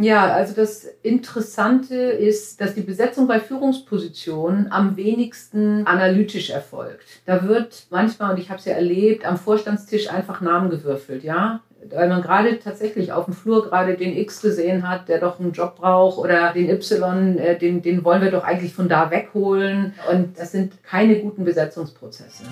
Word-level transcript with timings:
Ja, 0.00 0.32
also 0.32 0.54
das 0.54 0.86
Interessante 1.02 1.94
ist, 1.94 2.60
dass 2.60 2.74
die 2.74 2.80
Besetzung 2.80 3.26
bei 3.26 3.40
Führungspositionen 3.40 4.72
am 4.72 4.96
wenigsten 4.96 5.86
analytisch 5.86 6.50
erfolgt. 6.50 7.04
Da 7.26 7.46
wird 7.46 7.86
manchmal, 7.90 8.32
und 8.32 8.38
ich 8.38 8.48
habe 8.48 8.58
es 8.58 8.64
ja 8.64 8.72
erlebt, 8.72 9.26
am 9.26 9.36
Vorstandstisch 9.36 10.10
einfach 10.10 10.40
Namen 10.40 10.70
gewürfelt, 10.70 11.24
ja. 11.24 11.60
Weil 11.90 12.08
man 12.08 12.22
gerade 12.22 12.60
tatsächlich 12.60 13.12
auf 13.12 13.24
dem 13.24 13.34
Flur 13.34 13.64
gerade 13.64 13.96
den 13.96 14.16
X 14.16 14.40
gesehen 14.40 14.88
hat, 14.88 15.08
der 15.08 15.18
doch 15.18 15.40
einen 15.40 15.52
Job 15.52 15.76
braucht, 15.76 16.16
oder 16.16 16.52
den 16.52 16.70
Y, 16.70 17.38
äh, 17.38 17.58
den, 17.58 17.82
den 17.82 18.04
wollen 18.04 18.22
wir 18.22 18.30
doch 18.30 18.44
eigentlich 18.44 18.72
von 18.72 18.88
da 18.88 19.10
wegholen. 19.10 19.92
Und 20.10 20.38
das 20.38 20.52
sind 20.52 20.82
keine 20.84 21.16
guten 21.16 21.44
Besetzungsprozesse. 21.44 22.44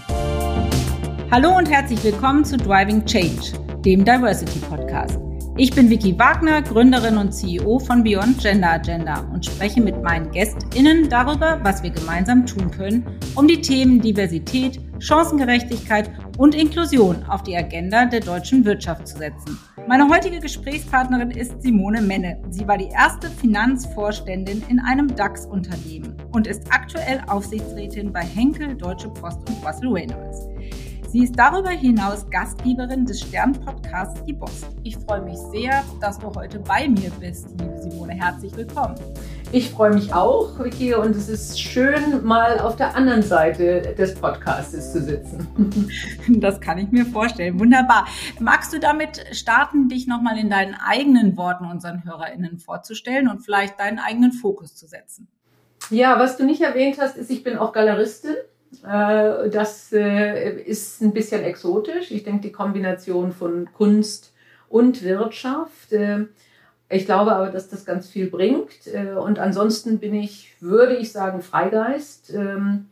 Hallo 1.31 1.57
und 1.57 1.71
herzlich 1.71 2.03
willkommen 2.03 2.45
zu 2.45 2.57
Driving 2.57 3.05
Change, 3.07 3.53
dem 3.85 4.05
Diversity 4.05 4.59
Podcast. 4.59 5.30
Ich 5.63 5.73
bin 5.73 5.91
Vicky 5.91 6.19
Wagner, 6.19 6.63
Gründerin 6.63 7.19
und 7.19 7.33
CEO 7.33 7.81
von 7.81 8.03
Beyond 8.03 8.39
Gender 8.39 8.71
Agenda 8.71 9.21
und 9.31 9.45
spreche 9.45 9.83
mit 9.83 10.03
meinen 10.03 10.31
GästInnen 10.31 11.11
darüber, 11.11 11.61
was 11.63 11.83
wir 11.83 11.91
gemeinsam 11.91 12.47
tun 12.47 12.71
können, 12.71 13.07
um 13.35 13.47
die 13.47 13.61
Themen 13.61 14.01
Diversität, 14.01 14.81
Chancengerechtigkeit 15.01 16.13
und 16.39 16.55
Inklusion 16.55 17.25
auf 17.25 17.43
die 17.43 17.55
Agenda 17.55 18.07
der 18.07 18.21
deutschen 18.21 18.65
Wirtschaft 18.65 19.07
zu 19.07 19.19
setzen. 19.19 19.59
Meine 19.87 20.09
heutige 20.09 20.41
Gesprächspartnerin 20.41 21.31
ist 21.31 21.61
Simone 21.61 22.01
Menne. 22.01 22.41
Sie 22.49 22.67
war 22.67 22.79
die 22.79 22.89
erste 22.89 23.29
Finanzvorständin 23.29 24.63
in 24.69 24.81
einem 24.81 25.15
DAX-Unternehmen 25.15 26.17
und 26.33 26.47
ist 26.47 26.73
aktuell 26.73 27.23
Aufsichtsrätin 27.27 28.15
bei 28.15 28.23
Henkel, 28.23 28.77
Deutsche 28.77 29.11
Post 29.11 29.41
und 29.47 29.63
Russell 29.63 29.93
Reynolds. 29.93 30.50
Sie 31.13 31.25
ist 31.25 31.37
darüber 31.37 31.71
hinaus 31.71 32.25
Gastgeberin 32.31 33.05
des 33.05 33.23
Stern-Podcasts 33.23 34.23
Die 34.23 34.33
Boss. 34.33 34.63
Ich 34.85 34.97
freue 34.97 35.23
mich 35.23 35.39
sehr, 35.51 35.83
dass 36.01 36.21
du 36.21 36.33
heute 36.33 36.61
bei 36.61 36.89
mir 36.89 37.11
bist, 37.19 37.49
liebe 37.59 37.77
Simone. 37.83 38.13
Herzlich 38.13 38.57
willkommen. 38.57 38.95
Ich 39.51 39.71
freue 39.71 39.93
mich 39.93 40.15
auch, 40.15 40.57
Vicky, 40.61 40.95
und 40.95 41.17
es 41.17 41.29
ist 41.29 41.61
schön, 41.61 42.25
mal 42.25 42.61
auf 42.61 42.77
der 42.77 42.95
anderen 42.95 43.23
Seite 43.23 43.93
des 43.99 44.15
Podcasts 44.15 44.93
zu 44.93 45.03
sitzen. 45.03 45.49
Das 46.29 46.61
kann 46.61 46.79
ich 46.79 46.93
mir 46.93 47.05
vorstellen. 47.07 47.59
Wunderbar. 47.59 48.07
Magst 48.39 48.73
du 48.73 48.79
damit 48.79 49.25
starten, 49.33 49.89
dich 49.89 50.07
nochmal 50.07 50.39
in 50.39 50.49
deinen 50.49 50.77
eigenen 50.77 51.37
Worten 51.37 51.65
unseren 51.65 52.05
HörerInnen 52.05 52.61
vorzustellen 52.61 53.27
und 53.27 53.41
vielleicht 53.41 53.81
deinen 53.81 53.99
eigenen 53.99 54.31
Fokus 54.31 54.77
zu 54.77 54.87
setzen? 54.87 55.27
Ja, 55.91 56.21
was 56.21 56.37
du 56.37 56.45
nicht 56.45 56.61
erwähnt 56.61 56.99
hast, 57.01 57.17
ist, 57.17 57.33
ich 57.33 57.43
bin 57.43 57.59
auch 57.59 57.73
Galeristin. 57.73 58.37
Äh, 58.85 59.51
das 59.51 59.93
äh, 59.93 60.61
ist 60.63 61.01
ein 61.01 61.13
bisschen 61.13 61.43
exotisch. 61.43 62.11
Ich 62.11 62.23
denke, 62.23 62.43
die 62.43 62.53
Kombination 62.53 63.33
von 63.33 63.69
Kunst 63.73 64.33
und 64.69 65.03
Wirtschaft. 65.03 65.93
Äh, 65.93 66.27
ich 66.89 67.07
glaube 67.07 67.33
aber, 67.33 67.51
dass 67.51 67.69
das 67.69 67.85
ganz 67.85 68.09
viel 68.09 68.29
bringt. 68.29 68.89
Und 69.17 69.39
ansonsten 69.39 70.01
bin 70.01 70.13
ich, 70.13 70.57
würde 70.59 70.97
ich 70.97 71.13
sagen, 71.13 71.41
Freigeist. 71.41 72.35
Ähm, 72.35 72.87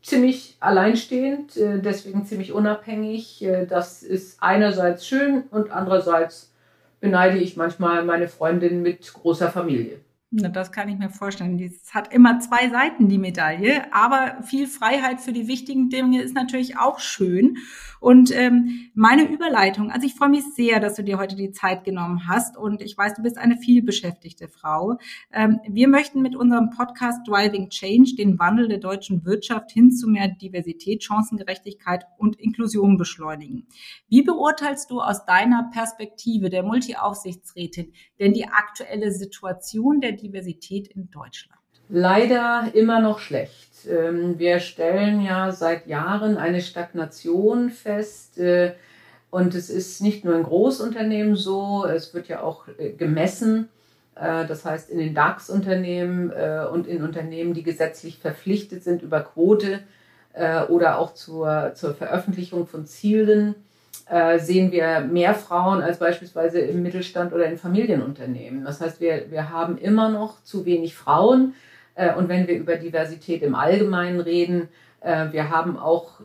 ziemlich 0.00 0.58
alleinstehend, 0.60 1.54
deswegen 1.56 2.24
ziemlich 2.24 2.52
unabhängig. 2.52 3.44
Das 3.68 4.04
ist 4.04 4.40
einerseits 4.40 5.08
schön 5.08 5.42
und 5.50 5.72
andererseits 5.72 6.52
beneide 7.00 7.38
ich 7.38 7.56
manchmal 7.56 8.04
meine 8.04 8.28
Freundin 8.28 8.80
mit 8.80 9.12
großer 9.12 9.50
Familie. 9.50 9.98
Das 10.34 10.72
kann 10.72 10.88
ich 10.88 10.96
mir 10.96 11.10
vorstellen. 11.10 11.60
Es 11.60 11.92
hat 11.92 12.10
immer 12.10 12.40
zwei 12.40 12.70
Seiten, 12.70 13.06
die 13.06 13.18
Medaille. 13.18 13.92
Aber 13.92 14.42
viel 14.42 14.66
Freiheit 14.66 15.20
für 15.20 15.34
die 15.34 15.46
wichtigen 15.46 15.90
Dinge 15.90 16.22
ist 16.22 16.34
natürlich 16.34 16.78
auch 16.78 17.00
schön. 17.00 17.58
Und 18.00 18.34
ähm, 18.34 18.90
meine 18.94 19.30
Überleitung, 19.30 19.90
also 19.90 20.06
ich 20.06 20.14
freue 20.14 20.30
mich 20.30 20.42
sehr, 20.54 20.80
dass 20.80 20.94
du 20.94 21.04
dir 21.04 21.18
heute 21.18 21.36
die 21.36 21.52
Zeit 21.52 21.84
genommen 21.84 22.28
hast. 22.28 22.56
Und 22.56 22.80
ich 22.80 22.96
weiß, 22.96 23.12
du 23.14 23.22
bist 23.22 23.36
eine 23.36 23.58
vielbeschäftigte 23.58 24.48
Frau. 24.48 24.96
Ähm, 25.34 25.60
wir 25.68 25.86
möchten 25.86 26.22
mit 26.22 26.34
unserem 26.34 26.70
Podcast 26.70 27.28
Driving 27.28 27.68
Change 27.68 28.14
den 28.16 28.38
Wandel 28.38 28.68
der 28.68 28.78
deutschen 28.78 29.26
Wirtschaft 29.26 29.70
hin 29.70 29.90
zu 29.90 30.08
mehr 30.08 30.28
Diversität, 30.28 31.04
Chancengerechtigkeit 31.04 32.06
und 32.16 32.40
Inklusion 32.40 32.96
beschleunigen. 32.96 33.66
Wie 34.08 34.22
beurteilst 34.22 34.90
du 34.90 35.02
aus 35.02 35.26
deiner 35.26 35.68
Perspektive 35.74 36.48
der 36.48 36.62
Multi-Aufsichtsrätin 36.62 37.92
denn 38.22 38.32
die 38.32 38.46
aktuelle 38.46 39.10
Situation 39.10 40.00
der 40.00 40.12
Diversität 40.22 40.88
in 40.88 41.10
Deutschland? 41.10 41.58
Leider 41.88 42.70
immer 42.72 43.00
noch 43.00 43.18
schlecht. 43.18 43.86
Ähm, 43.86 44.38
wir 44.38 44.60
stellen 44.60 45.20
ja 45.20 45.52
seit 45.52 45.86
Jahren 45.86 46.38
eine 46.38 46.60
Stagnation 46.60 47.70
fest. 47.70 48.38
Äh, 48.38 48.74
und 49.30 49.54
es 49.54 49.70
ist 49.70 50.00
nicht 50.00 50.24
nur 50.24 50.34
in 50.36 50.42
Großunternehmen 50.42 51.36
so, 51.36 51.84
es 51.84 52.14
wird 52.14 52.28
ja 52.28 52.42
auch 52.42 52.66
äh, 52.78 52.92
gemessen. 52.92 53.68
Äh, 54.14 54.46
das 54.46 54.64
heißt, 54.64 54.90
in 54.90 54.98
den 54.98 55.14
DAX-Unternehmen 55.14 56.30
und 56.72 56.86
in 56.86 57.02
Unternehmen, 57.02 57.54
die 57.54 57.62
gesetzlich 57.62 58.18
verpflichtet 58.18 58.82
sind 58.82 59.02
über 59.02 59.20
Quote 59.20 59.80
oder 60.68 60.98
auch 60.98 61.12
zur, 61.12 61.72
zur 61.74 61.92
Veröffentlichung 61.94 62.66
von 62.66 62.86
Zielen, 62.86 63.54
äh, 64.08 64.38
sehen 64.38 64.72
wir 64.72 65.00
mehr 65.00 65.34
Frauen 65.34 65.80
als 65.80 65.98
beispielsweise 65.98 66.58
im 66.60 66.82
Mittelstand 66.82 67.32
oder 67.32 67.46
in 67.46 67.56
Familienunternehmen. 67.56 68.64
Das 68.64 68.80
heißt, 68.80 69.00
wir, 69.00 69.30
wir 69.30 69.50
haben 69.50 69.78
immer 69.78 70.10
noch 70.10 70.42
zu 70.44 70.64
wenig 70.64 70.94
Frauen. 70.94 71.54
Äh, 71.94 72.14
und 72.14 72.28
wenn 72.28 72.46
wir 72.46 72.56
über 72.56 72.76
Diversität 72.76 73.42
im 73.42 73.54
Allgemeinen 73.54 74.20
reden, 74.20 74.68
äh, 75.00 75.26
wir 75.30 75.50
haben 75.50 75.78
auch 75.78 76.20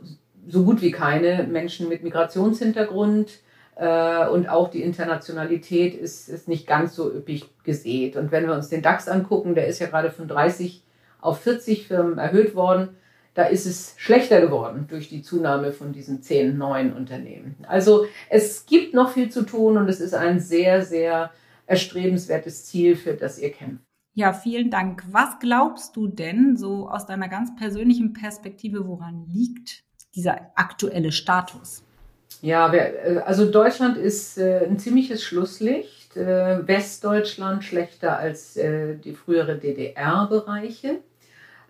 so 0.47 0.63
gut 0.63 0.81
wie 0.81 0.91
keine 0.91 1.43
Menschen 1.43 1.89
mit 1.89 2.03
Migrationshintergrund. 2.03 3.39
Äh, 3.75 4.27
und 4.27 4.49
auch 4.49 4.69
die 4.69 4.81
Internationalität 4.81 5.93
ist, 5.93 6.29
ist 6.29 6.47
nicht 6.47 6.67
ganz 6.67 6.95
so 6.95 7.13
üppig 7.13 7.45
gesät. 7.63 8.15
Und 8.15 8.31
wenn 8.31 8.47
wir 8.47 8.53
uns 8.53 8.69
den 8.69 8.81
DAX 8.81 9.07
angucken, 9.07 9.55
der 9.55 9.67
ist 9.67 9.79
ja 9.79 9.87
gerade 9.87 10.09
von 10.09 10.27
30 10.27 10.83
auf 11.21 11.41
40 11.41 11.87
Firmen 11.87 12.17
erhöht 12.17 12.55
worden 12.55 12.89
da 13.37 13.43
ist 13.43 13.67
es 13.67 13.93
schlechter 13.97 14.41
geworden 14.41 14.87
durch 14.89 15.09
die 15.09 15.21
Zunahme 15.21 15.71
von 15.71 15.93
diesen 15.93 16.23
zehn 16.23 16.57
neuen 16.57 16.91
Unternehmen. 16.91 17.55
Also 17.67 18.07
es 18.31 18.65
gibt 18.65 18.95
noch 18.95 19.11
viel 19.11 19.29
zu 19.29 19.43
tun 19.43 19.77
und 19.77 19.87
es 19.89 19.99
ist 19.99 20.15
ein 20.15 20.39
sehr, 20.39 20.83
sehr 20.83 21.29
erstrebenswertes 21.67 22.65
Ziel, 22.65 22.95
für 22.95 23.13
das 23.13 23.37
ihr 23.37 23.51
kämpft. 23.51 23.83
Ja, 24.15 24.33
vielen 24.33 24.71
Dank. 24.71 25.03
Was 25.11 25.37
glaubst 25.39 25.95
du 25.95 26.07
denn 26.07 26.57
so 26.57 26.89
aus 26.89 27.05
deiner 27.05 27.29
ganz 27.29 27.55
persönlichen 27.55 28.13
Perspektive, 28.13 28.87
woran 28.87 29.27
liegt 29.27 29.83
dieser 30.15 30.51
aktuelle 30.55 31.11
Status? 31.11 31.83
Ja, 32.41 32.73
äh, 32.73 33.21
also 33.23 33.51
Deutschland 33.51 33.97
ist 33.97 34.39
äh, 34.39 34.65
ein 34.65 34.79
ziemliches 34.79 35.23
Schlusslicht. 35.23 36.17
Äh, 36.17 36.67
Westdeutschland 36.67 37.63
schlechter 37.63 38.17
als 38.17 38.55
die 38.55 39.13
frühere 39.13 39.59
DDR-Bereiche. 39.59 41.01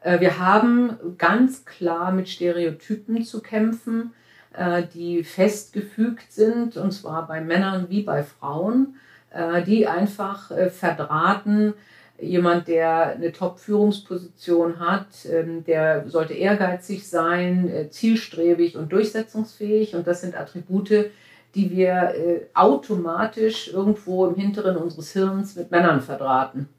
Äh, 0.02 0.20
wir 0.20 0.40
haben 0.40 0.98
ganz 1.18 1.66
klar 1.66 2.12
mit 2.12 2.30
Stereotypen 2.30 3.24
zu 3.24 3.42
kämpfen, 3.42 4.14
äh, 4.54 4.84
die 4.94 5.24
festgefügt 5.24 6.32
sind, 6.32 6.78
und 6.78 6.92
zwar 6.92 7.28
bei 7.28 7.42
Männern 7.42 7.88
wie 7.90 8.04
bei 8.04 8.24
Frauen, 8.24 8.96
äh, 9.32 9.64
die 9.64 9.88
einfach 9.88 10.52
verdrahten, 10.72 11.74
jemand, 12.20 12.68
der 12.68 13.10
eine 13.10 13.32
Top-Führungsposition 13.32 14.80
hat, 14.80 15.08
ähm, 15.32 15.64
der 15.66 16.10
sollte 16.10 16.34
ehrgeizig 16.34 17.08
sein, 17.08 17.88
zielstrebig 17.92 18.76
und 18.76 18.92
durchsetzungsfähig. 18.92 19.94
Und 19.94 20.08
das 20.08 20.22
sind 20.22 20.36
Attribute, 20.36 21.12
die 21.54 21.72
wir 21.72 22.14
automatisch 22.54 23.72
irgendwo 23.72 24.26
im 24.26 24.36
Hinteren 24.36 24.78
unseres 24.78 25.14
Hirns 25.14 25.56
mit 25.56 25.70
Männern 25.72 26.02
verdrahten. 26.02 26.70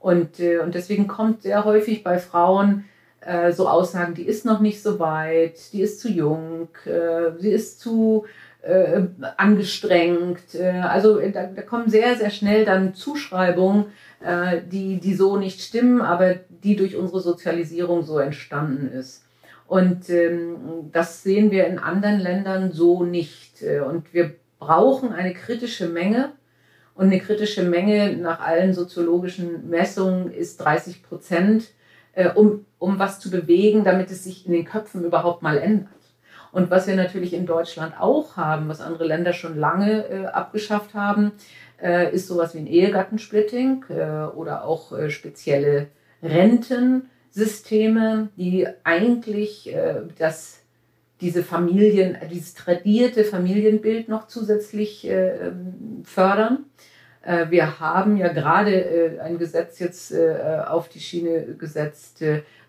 Und, 0.00 0.40
äh, 0.40 0.58
und 0.58 0.74
deswegen 0.74 1.08
kommt 1.08 1.42
sehr 1.42 1.64
häufig 1.64 2.04
bei 2.04 2.18
Frauen 2.18 2.84
äh, 3.20 3.52
so 3.52 3.68
Aussagen, 3.68 4.14
die 4.14 4.22
ist 4.22 4.44
noch 4.44 4.60
nicht 4.60 4.82
so 4.82 4.98
weit, 4.98 5.72
die 5.72 5.82
ist 5.82 6.00
zu 6.00 6.08
jung, 6.08 6.68
äh, 6.84 7.32
sie 7.38 7.50
ist 7.50 7.80
zu 7.80 8.24
äh, 8.62 9.02
angestrengt. 9.36 10.54
Äh, 10.54 10.80
also 10.80 11.18
äh, 11.18 11.32
da, 11.32 11.44
da 11.46 11.62
kommen 11.62 11.90
sehr, 11.90 12.16
sehr 12.16 12.30
schnell 12.30 12.64
dann 12.64 12.94
Zuschreibungen, 12.94 13.86
äh, 14.20 14.60
die, 14.70 15.00
die 15.00 15.14
so 15.14 15.36
nicht 15.36 15.60
stimmen, 15.60 16.00
aber 16.00 16.34
die 16.62 16.76
durch 16.76 16.96
unsere 16.96 17.20
Sozialisierung 17.20 18.02
so 18.02 18.18
entstanden 18.18 18.90
ist. 18.92 19.24
Und 19.66 20.08
ähm, 20.08 20.90
das 20.92 21.22
sehen 21.22 21.50
wir 21.50 21.66
in 21.66 21.78
anderen 21.78 22.20
Ländern 22.20 22.72
so 22.72 23.04
nicht. 23.04 23.62
Äh, 23.62 23.80
und 23.80 24.14
wir 24.14 24.34
brauchen 24.58 25.12
eine 25.12 25.34
kritische 25.34 25.88
Menge 25.88 26.32
und 26.98 27.06
eine 27.06 27.20
kritische 27.20 27.62
Menge 27.62 28.16
nach 28.16 28.40
allen 28.40 28.74
soziologischen 28.74 29.70
Messungen 29.70 30.32
ist 30.32 30.56
30 30.56 31.04
Prozent, 31.04 31.68
äh, 32.12 32.28
um, 32.28 32.66
um 32.80 32.98
was 32.98 33.20
zu 33.20 33.30
bewegen, 33.30 33.84
damit 33.84 34.10
es 34.10 34.24
sich 34.24 34.46
in 34.46 34.52
den 34.52 34.64
Köpfen 34.64 35.04
überhaupt 35.04 35.40
mal 35.40 35.58
ändert. 35.58 35.92
Und 36.50 36.72
was 36.72 36.88
wir 36.88 36.96
natürlich 36.96 37.34
in 37.34 37.46
Deutschland 37.46 37.94
auch 38.00 38.36
haben, 38.36 38.68
was 38.68 38.80
andere 38.80 39.06
Länder 39.06 39.32
schon 39.32 39.56
lange 39.56 40.08
äh, 40.08 40.26
abgeschafft 40.26 40.94
haben, 40.94 41.30
äh, 41.80 42.12
ist 42.12 42.26
sowas 42.26 42.56
wie 42.56 42.58
ein 42.58 42.66
Ehegattensplitting 42.66 43.84
äh, 43.90 44.24
oder 44.34 44.64
auch 44.64 44.90
äh, 44.90 45.10
spezielle 45.10 45.86
Rentensysteme, 46.20 48.30
die 48.36 48.66
eigentlich 48.82 49.72
äh, 49.72 50.00
das, 50.18 50.62
diese 51.20 51.42
Familien, 51.42 52.16
dieses 52.30 52.54
tradierte 52.54 53.24
Familienbild 53.24 54.08
noch 54.08 54.28
zusätzlich 54.28 55.08
äh, 55.08 55.48
ähm, 55.48 56.02
fördern. 56.04 56.64
Äh, 57.22 57.50
wir 57.50 57.80
haben 57.80 58.16
ja 58.16 58.28
gerade 58.32 58.72
äh, 58.72 59.20
ein 59.20 59.38
Gesetz 59.38 59.78
jetzt 59.78 60.12
äh, 60.12 60.62
auf 60.66 60.88
die 60.88 61.00
Schiene 61.00 61.42
gesetzt, 61.58 62.22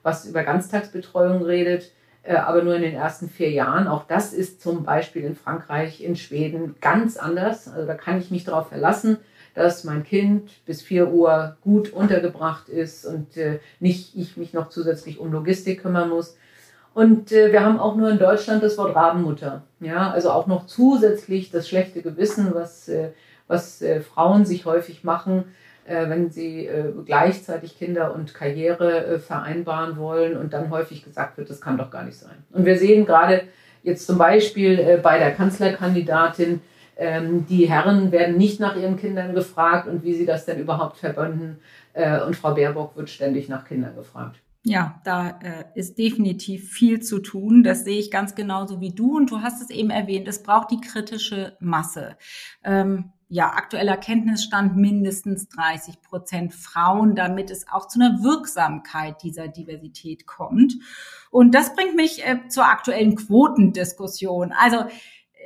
was 0.04 0.26
über 0.26 0.44
Ganztagsbetreuung 0.44 1.44
redet, 1.44 1.92
aber 2.24 2.64
nur 2.64 2.76
in 2.76 2.82
den 2.82 2.96
ersten 2.96 3.30
vier 3.30 3.50
Jahren. 3.50 3.88
Auch 3.88 4.06
das 4.06 4.34
ist 4.34 4.62
zum 4.62 4.84
Beispiel 4.84 5.24
in 5.24 5.36
Frankreich, 5.36 6.04
in 6.04 6.16
Schweden 6.16 6.76
ganz 6.80 7.18
anders. 7.18 7.68
Also 7.68 7.88
da 7.88 7.96
kann 7.96 8.20
ich 8.20 8.32
mich 8.32 8.44
darauf 8.44 8.70
verlassen, 8.70 9.18
dass 9.56 9.84
mein 9.84 10.04
Kind 10.04 10.66
bis 10.66 10.82
vier 10.82 11.12
Uhr 11.12 11.58
gut 11.62 11.92
untergebracht 11.92 12.70
ist 12.70 13.06
und 13.06 13.28
nicht 13.80 14.16
ich 14.16 14.38
mich 14.38 14.54
noch 14.54 14.70
zusätzlich 14.70 15.20
um 15.20 15.32
Logistik 15.32 15.82
kümmern 15.82 16.10
muss. 16.10 16.38
Und 17.00 17.32
wir 17.32 17.64
haben 17.64 17.80
auch 17.80 17.96
nur 17.96 18.10
in 18.10 18.20
Deutschland 18.20 18.62
das 18.62 18.78
Wort 18.78 18.96
Rabenmutter. 18.96 19.64
Ja, 19.80 20.12
also 20.12 20.32
auch 20.32 20.48
noch 20.48 20.66
zusätzlich 20.66 21.50
das 21.50 21.70
schlechte 21.70 22.02
Gewissen, 22.02 22.54
was 22.54 22.90
was 23.50 23.82
äh, 23.82 24.00
Frauen 24.00 24.46
sich 24.46 24.66
häufig 24.66 25.04
machen, 25.04 25.44
äh, 25.86 26.08
wenn 26.08 26.30
sie 26.30 26.68
äh, 26.68 26.94
gleichzeitig 27.06 27.78
Kinder 27.78 28.14
und 28.14 28.34
Karriere 28.34 29.06
äh, 29.06 29.20
vereinbaren 29.20 29.98
wollen 29.98 30.38
und 30.38 30.54
dann 30.54 30.70
häufig 30.70 31.04
gesagt 31.04 31.38
wird, 31.38 31.50
das 31.50 31.60
kann 31.60 31.78
doch 31.78 31.92
gar 31.92 32.04
nicht 32.04 32.18
sein. 32.18 32.38
Und 32.52 32.66
wir 32.66 32.78
sehen 32.78 33.06
gerade 33.06 33.42
jetzt 33.84 34.06
zum 34.06 34.18
Beispiel 34.18 34.80
äh, 34.80 35.00
bei 35.02 35.18
der 35.18 35.32
Kanzlerkandidatin, 35.32 36.62
ähm, 36.96 37.46
die 37.48 37.68
Herren 37.68 38.12
werden 38.12 38.38
nicht 38.38 38.60
nach 38.60 38.76
ihren 38.76 38.98
Kindern 38.98 39.34
gefragt 39.34 39.88
und 39.88 40.04
wie 40.04 40.14
sie 40.14 40.26
das 40.26 40.46
denn 40.46 40.60
überhaupt 40.60 40.98
verbünden. 40.98 41.60
Äh, 41.94 42.22
und 42.22 42.36
Frau 42.36 42.54
Baerbock 42.54 42.96
wird 42.96 43.10
ständig 43.10 43.50
nach 43.50 43.66
Kindern 43.66 43.96
gefragt. 43.96 44.36
Ja, 44.64 45.02
da 45.06 45.40
äh, 45.42 45.66
ist 45.76 45.98
definitiv 45.98 46.70
viel 46.70 47.02
zu 47.02 47.20
tun. 47.20 47.64
Das 47.64 47.86
sehe 47.86 47.98
ich 47.98 48.12
ganz 48.12 48.36
genauso 48.36 48.82
wie 48.82 48.94
du. 48.94 49.16
Und 49.16 49.32
du 49.32 49.42
hast 49.42 49.62
es 49.62 49.70
eben 49.70 49.90
erwähnt, 49.90 50.28
es 50.28 50.44
braucht 50.44 50.72
die 50.72 50.82
kritische 50.82 51.56
Masse. 51.62 52.18
Ähm, 52.64 53.14
ja, 53.30 53.52
aktueller 53.54 53.96
Kenntnisstand 53.96 54.76
mindestens 54.76 55.48
30 55.50 56.02
Prozent 56.02 56.54
Frauen, 56.54 57.16
damit 57.16 57.52
es 57.52 57.68
auch 57.70 57.88
zu 57.88 58.02
einer 58.02 58.22
Wirksamkeit 58.22 59.24
dieser 59.24 59.48
Diversität 59.48 60.26
kommt. 60.26 60.74
Und 61.30 61.56
das 61.56 61.74
bringt 61.74 61.96
mich 61.96 62.26
äh, 62.26 62.48
zur 62.50 62.66
aktuellen 62.66 63.16
Quotendiskussion. 63.16 64.52
Also 64.52 64.86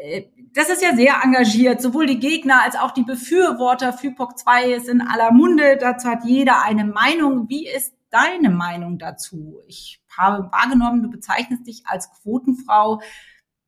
äh, 0.02 0.24
das 0.54 0.70
ist 0.70 0.82
ja 0.82 0.96
sehr 0.96 1.22
engagiert. 1.24 1.82
Sowohl 1.82 2.08
die 2.08 2.20
Gegner 2.20 2.64
als 2.64 2.76
auch 2.78 2.92
die 2.92 3.04
Befürworter. 3.04 3.94
FIPOC 3.94 4.40
2 4.40 4.72
ist 4.74 4.90
in 4.90 5.02
aller 5.02 5.32
Munde. 5.32 5.78
Dazu 5.78 6.08
hat 6.08 6.26
jeder 6.26 6.64
eine 6.64 6.86
Meinung. 6.86 7.50
Wie 7.50 7.68
ist 7.68 7.94
deine 8.14 8.50
Meinung 8.50 9.00
dazu? 9.00 9.60
Ich 9.68 10.02
habe 10.16 10.52
wahrgenommen, 10.52 11.04
du 11.04 11.10
bezeichnest 11.10 11.66
dich 11.68 11.84
als 11.86 12.10
Quotenfrau. 12.22 13.02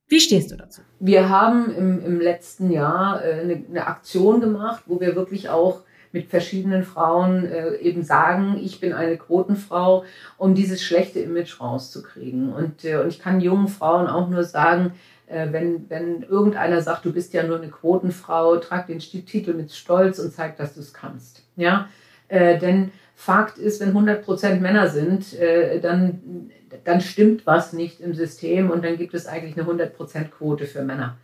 Wie 0.08 0.20
stehst 0.20 0.52
du 0.52 0.56
dazu? 0.56 0.82
Wir 1.00 1.30
haben 1.30 1.74
im, 1.74 2.06
im 2.06 2.20
letzten 2.22 2.70
Jahr 2.70 3.24
äh, 3.24 3.42
eine, 3.42 3.66
eine, 3.68 3.88
Aktion 3.88 4.40
gemacht, 4.40 4.84
wo 4.86 5.00
wir 5.00 5.16
wirklich 5.16 5.50
auch 5.50 5.82
mit 6.12 6.30
verschiedenen 6.30 6.84
Frauen 6.84 7.46
äh, 7.46 7.76
eben 7.78 8.04
sagen, 8.04 8.58
ich 8.62 8.80
bin 8.80 8.94
eine 8.94 9.18
Quotenfrau, 9.18 10.06
um 10.38 10.54
dieses 10.54 10.82
schlechte 10.82 11.20
Image 11.20 11.60
rauszukriegen. 11.60 12.54
Und, 12.54 12.86
äh, 12.86 12.98
und 12.98 13.08
ich 13.08 13.20
kann 13.20 13.42
jungen 13.42 13.68
Frauen 13.68 14.08
auch 14.08 14.30
nur 14.30 14.44
sagen, 14.44 14.94
äh, 15.28 15.52
wenn, 15.52 15.90
wenn 15.90 16.22
irgendeiner 16.22 16.82
sagt, 16.82 17.04
du 17.06 17.12
bist 17.12 17.34
ja 17.34 17.44
nur 17.44 17.58
eine 17.58 17.70
Quotenfrau, 17.70 18.58
trag 18.58 18.88
den 18.88 19.00
Titel 19.00 19.56
mit 19.56 19.72
Stolz 19.72 20.20
und 20.20 20.32
zeig, 20.32 20.56
dass 20.58 20.76
du 20.76 20.82
es 20.82 20.94
kannst. 20.94 21.44
Ja, 21.56 21.90
äh, 22.28 22.60
denn 22.60 22.92
Fakt 23.16 23.58
ist, 23.58 23.80
wenn 23.80 23.94
100% 23.94 24.60
Männer 24.60 24.90
sind, 24.90 25.34
äh, 25.40 25.80
dann, 25.80 26.52
dann 26.84 27.00
stimmt 27.00 27.48
was 27.48 27.74
nicht 27.74 28.02
im 28.02 28.14
System 28.14 28.70
und 28.70 28.84
dann 28.84 28.98
gibt 28.98 29.14
es 29.14 29.26
eigentlich 29.26 29.58
eine 29.58 29.68
100% 29.68 30.26
Quote 30.26 30.66
für 30.66 30.84
Männer. 30.84 31.18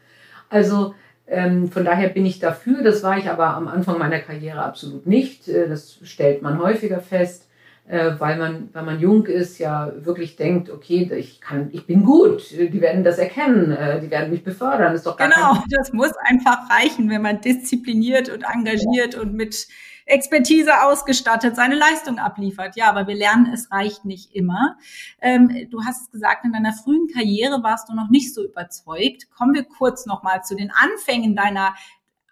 Also 0.50 0.96
ähm, 1.28 1.70
von 1.70 1.86
daher 1.86 2.10
bin 2.10 2.26
ich 2.26 2.40
dafür. 2.40 2.82
Das 2.82 3.04
war 3.04 3.18
ich 3.18 3.30
aber 3.30 3.56
am 3.56 3.68
Anfang 3.68 3.98
meiner 3.98 4.20
Karriere 4.20 4.64
absolut 4.64 5.06
nicht. 5.06 5.48
Äh, 5.48 5.68
das 5.68 6.00
stellt 6.04 6.42
man 6.42 6.60
häufiger 6.60 7.00
fest, 7.00 7.50
äh, 7.88 8.12
weil 8.20 8.38
man, 8.38 8.70
wenn 8.74 8.86
man 8.86 9.00
jung 9.00 9.26
ist, 9.26 9.58
ja 9.60 9.92
wirklich 9.98 10.36
denkt, 10.38 10.70
okay, 10.70 11.10
ich 11.18 11.42
kann, 11.42 11.70
ich 11.72 11.86
bin 11.86 12.04
gut. 12.04 12.52
Die 12.52 12.82
werden 12.82 13.04
das 13.04 13.18
erkennen. 13.18 13.72
Äh, 13.72 14.02
die 14.02 14.10
werden 14.10 14.32
mich 14.32 14.44
befördern. 14.44 14.96
ist 14.96 15.06
doch 15.06 15.18
gar 15.18 15.30
genau, 15.30 15.64
das 15.70 15.94
muss 15.94 16.12
einfach 16.26 16.70
reichen, 16.70 17.10
wenn 17.10 17.22
man 17.22 17.42
diszipliniert 17.42 18.30
und 18.30 18.44
engagiert 18.44 19.14
ja. 19.14 19.22
und 19.22 19.34
mit 19.34 19.68
Expertise 20.12 20.84
ausgestattet, 20.84 21.56
seine 21.56 21.76
Leistung 21.76 22.20
abliefert. 22.20 22.76
Ja, 22.76 22.90
aber 22.90 23.08
wir 23.08 23.16
lernen, 23.16 23.52
es 23.54 23.72
reicht 23.72 24.06
nicht 24.06 24.36
immer. 24.36 24.78
Ähm, 25.22 25.68
du 25.70 25.84
hast 25.86 26.02
es 26.02 26.12
gesagt, 26.12 26.46
in 26.46 26.52
deiner 26.52 26.74
frühen 26.74 27.08
Karriere 27.08 27.64
warst 27.64 27.90
du 27.90 27.94
noch 27.94 28.10
nicht 28.10 28.34
so 28.34 28.44
überzeugt. 28.44 29.32
Kommen 29.32 29.54
wir 29.54 29.64
kurz 29.64 30.06
nochmal 30.06 30.44
zu 30.44 30.56
den 30.56 30.72
Anfängen 30.72 31.36
deiner 31.36 31.76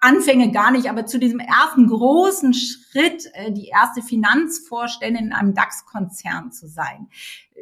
Anfänge 0.01 0.51
gar 0.51 0.71
nicht, 0.71 0.89
aber 0.89 1.05
zu 1.05 1.19
diesem 1.19 1.39
ersten 1.39 1.87
großen 1.87 2.53
Schritt, 2.53 3.29
äh, 3.33 3.51
die 3.51 3.67
erste 3.67 4.01
Finanzvorständin 4.01 5.25
in 5.25 5.33
einem 5.33 5.53
DAX-Konzern 5.53 6.51
zu 6.51 6.67
sein. 6.67 7.07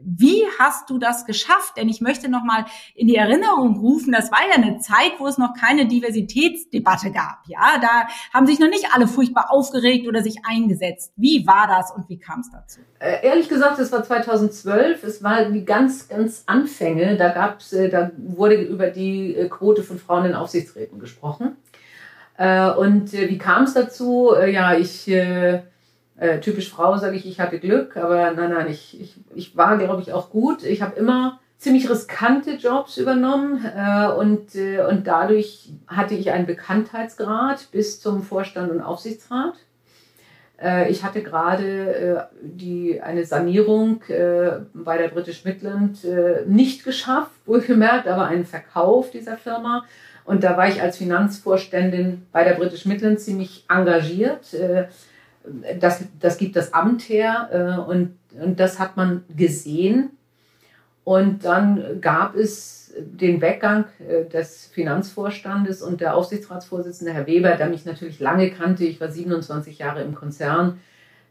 Wie 0.03 0.43
hast 0.59 0.91
du 0.91 0.99
das 0.99 1.25
geschafft? 1.25 1.77
Denn 1.77 1.89
ich 1.89 2.01
möchte 2.01 2.29
noch 2.29 2.43
mal 2.43 2.65
in 2.93 3.07
die 3.07 3.15
Erinnerung 3.15 3.79
rufen, 3.79 4.11
das 4.11 4.31
war 4.31 4.39
ja 4.47 4.55
eine 4.55 4.77
Zeit, 4.77 5.13
wo 5.17 5.25
es 5.25 5.39
noch 5.39 5.55
keine 5.55 5.87
Diversitätsdebatte 5.87 7.11
gab. 7.11 7.39
Ja, 7.47 7.79
da 7.81 8.07
haben 8.31 8.45
sich 8.45 8.59
noch 8.59 8.69
nicht 8.69 8.85
alle 8.93 9.07
furchtbar 9.07 9.47
aufgeregt 9.49 10.07
oder 10.07 10.21
sich 10.21 10.45
eingesetzt. 10.45 11.13
Wie 11.15 11.47
war 11.47 11.67
das 11.67 11.91
und 11.91 12.07
wie 12.09 12.19
kam 12.19 12.41
es 12.41 12.51
dazu? 12.51 12.81
Äh, 12.99 13.25
ehrlich 13.25 13.49
gesagt, 13.49 13.79
es 13.79 13.91
war 13.91 14.03
2012. 14.03 15.03
Es 15.03 15.23
war 15.23 15.45
die 15.45 15.65
ganz, 15.65 16.07
ganz 16.07 16.43
Anfänge. 16.45 17.17
Da 17.17 17.29
gab's, 17.29 17.73
äh, 17.73 17.89
da 17.89 18.11
wurde 18.17 18.55
über 18.55 18.87
die 18.87 19.35
äh, 19.35 19.49
Quote 19.49 19.81
von 19.81 19.97
Frauen 19.97 20.25
in 20.25 20.33
Aufsichtsräten 20.35 20.99
gesprochen. 20.99 21.55
Äh, 22.37 22.69
und 22.71 23.13
äh, 23.13 23.29
wie 23.29 23.37
kam 23.37 23.63
es 23.63 23.73
dazu? 23.73 24.33
Äh, 24.35 24.51
ja, 24.51 24.75
ich, 24.75 25.07
äh, 25.07 25.61
typisch 26.41 26.69
Frau 26.69 26.97
sage 26.97 27.15
ich, 27.15 27.25
ich 27.25 27.39
hatte 27.39 27.59
Glück, 27.59 27.97
aber 27.97 28.31
nein, 28.31 28.51
nein, 28.51 28.67
ich, 28.69 28.99
ich, 28.99 29.15
ich 29.35 29.57
war, 29.57 29.77
glaube 29.77 30.01
ich, 30.01 30.13
auch 30.13 30.29
gut. 30.29 30.63
Ich 30.63 30.81
habe 30.81 30.95
immer 30.95 31.39
ziemlich 31.57 31.89
riskante 31.89 32.51
Jobs 32.51 32.97
übernommen 32.97 33.65
äh, 33.65 34.07
und, 34.07 34.55
äh, 34.55 34.85
und 34.87 35.07
dadurch 35.07 35.69
hatte 35.87 36.13
ich 36.13 36.31
einen 36.31 36.45
Bekanntheitsgrad 36.45 37.71
bis 37.71 37.99
zum 37.99 38.21
Vorstand 38.21 38.71
und 38.71 38.81
Aufsichtsrat. 38.81 39.55
Äh, 40.61 40.91
ich 40.91 41.03
hatte 41.03 41.23
gerade 41.23 42.29
die, 42.41 43.01
eine 43.01 43.25
Sanierung 43.25 44.01
bei 44.07 44.97
der 44.97 45.07
British 45.09 45.45
Midland 45.45 46.05
nicht 46.47 46.83
geschafft, 46.83 47.31
wohlgemerkt, 47.45 48.07
aber 48.07 48.25
einen 48.25 48.45
Verkauf 48.45 49.11
dieser 49.11 49.37
Firma. 49.37 49.85
Und 50.27 50.43
da 50.43 50.57
war 50.57 50.67
ich 50.67 50.81
als 50.81 50.97
Finanzvorständin 50.97 52.23
bei 52.33 52.43
der 52.43 52.55
British 52.55 52.85
Midland 52.85 53.21
ziemlich 53.21 53.63
engagiert. 53.69 54.53
Äh, 54.53 54.87
das, 55.79 56.03
das 56.19 56.37
gibt 56.37 56.57
das 56.57 56.73
Amt 56.73 57.03
her 57.03 57.49
äh, 57.49 57.89
und, 57.89 58.17
und 58.37 58.59
das 58.59 58.77
hat 58.77 58.97
man 58.97 59.23
gesehen. 59.35 60.09
Und 61.05 61.45
dann 61.45 62.01
gab 62.01 62.35
es 62.35 62.93
den 62.99 63.39
Weggang 63.39 63.85
äh, 64.05 64.25
des 64.25 64.65
Finanzvorstandes 64.65 65.81
und 65.81 66.01
der 66.01 66.13
Aufsichtsratsvorsitzende, 66.13 67.13
Herr 67.13 67.25
Weber, 67.25 67.55
der 67.55 67.69
mich 67.69 67.85
natürlich 67.85 68.19
lange 68.19 68.51
kannte, 68.51 68.83
ich 68.83 68.99
war 68.99 69.09
27 69.09 69.79
Jahre 69.79 70.01
im 70.01 70.13
Konzern, 70.13 70.81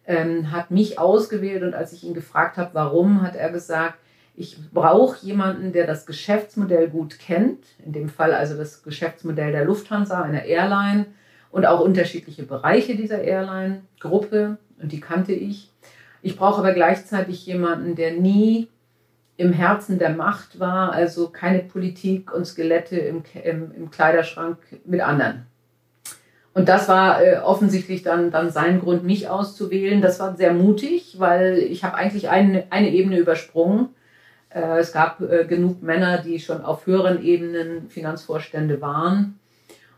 ähm, 0.06 0.52
hat 0.52 0.70
mich 0.70 0.98
ausgewählt 0.98 1.62
und 1.62 1.74
als 1.74 1.92
ich 1.92 2.02
ihn 2.02 2.14
gefragt 2.14 2.56
habe, 2.56 2.70
warum, 2.72 3.20
hat 3.20 3.36
er 3.36 3.50
gesagt, 3.50 3.98
ich 4.36 4.70
brauche 4.70 5.24
jemanden, 5.24 5.72
der 5.72 5.86
das 5.86 6.04
Geschäftsmodell 6.04 6.90
gut 6.90 7.18
kennt, 7.18 7.64
in 7.84 7.92
dem 7.92 8.08
Fall 8.10 8.32
also 8.32 8.56
das 8.56 8.82
Geschäftsmodell 8.82 9.50
der 9.50 9.64
Lufthansa, 9.64 10.22
einer 10.22 10.44
Airline 10.44 11.06
und 11.50 11.64
auch 11.64 11.80
unterschiedliche 11.80 12.42
Bereiche 12.42 12.96
dieser 12.96 13.22
Airline-Gruppe 13.22 14.58
und 14.80 14.92
die 14.92 15.00
kannte 15.00 15.32
ich. 15.32 15.72
Ich 16.20 16.36
brauche 16.36 16.58
aber 16.58 16.72
gleichzeitig 16.72 17.46
jemanden, 17.46 17.94
der 17.94 18.12
nie 18.12 18.68
im 19.38 19.52
Herzen 19.52 19.98
der 19.98 20.10
Macht 20.10 20.60
war, 20.60 20.92
also 20.92 21.28
keine 21.28 21.60
Politik 21.60 22.32
und 22.32 22.46
Skelette 22.46 22.96
im, 22.96 23.22
im, 23.42 23.72
im 23.72 23.90
Kleiderschrank 23.90 24.58
mit 24.84 25.00
anderen. 25.00 25.46
Und 26.52 26.70
das 26.70 26.88
war 26.88 27.22
äh, 27.22 27.38
offensichtlich 27.38 28.02
dann, 28.02 28.30
dann 28.30 28.50
sein 28.50 28.80
Grund, 28.80 29.04
mich 29.04 29.28
auszuwählen. 29.28 30.00
Das 30.00 30.20
war 30.20 30.36
sehr 30.36 30.54
mutig, 30.54 31.16
weil 31.18 31.58
ich 31.58 31.84
habe 31.84 31.96
eigentlich 31.96 32.30
eine, 32.30 32.64
eine 32.70 32.90
Ebene 32.90 33.18
übersprungen 33.18 33.90
es 34.60 34.92
gab 34.92 35.20
äh, 35.20 35.44
genug 35.44 35.82
Männer, 35.82 36.18
die 36.18 36.38
schon 36.40 36.62
auf 36.62 36.86
höheren 36.86 37.22
Ebenen 37.22 37.88
Finanzvorstände 37.90 38.80
waren 38.80 39.38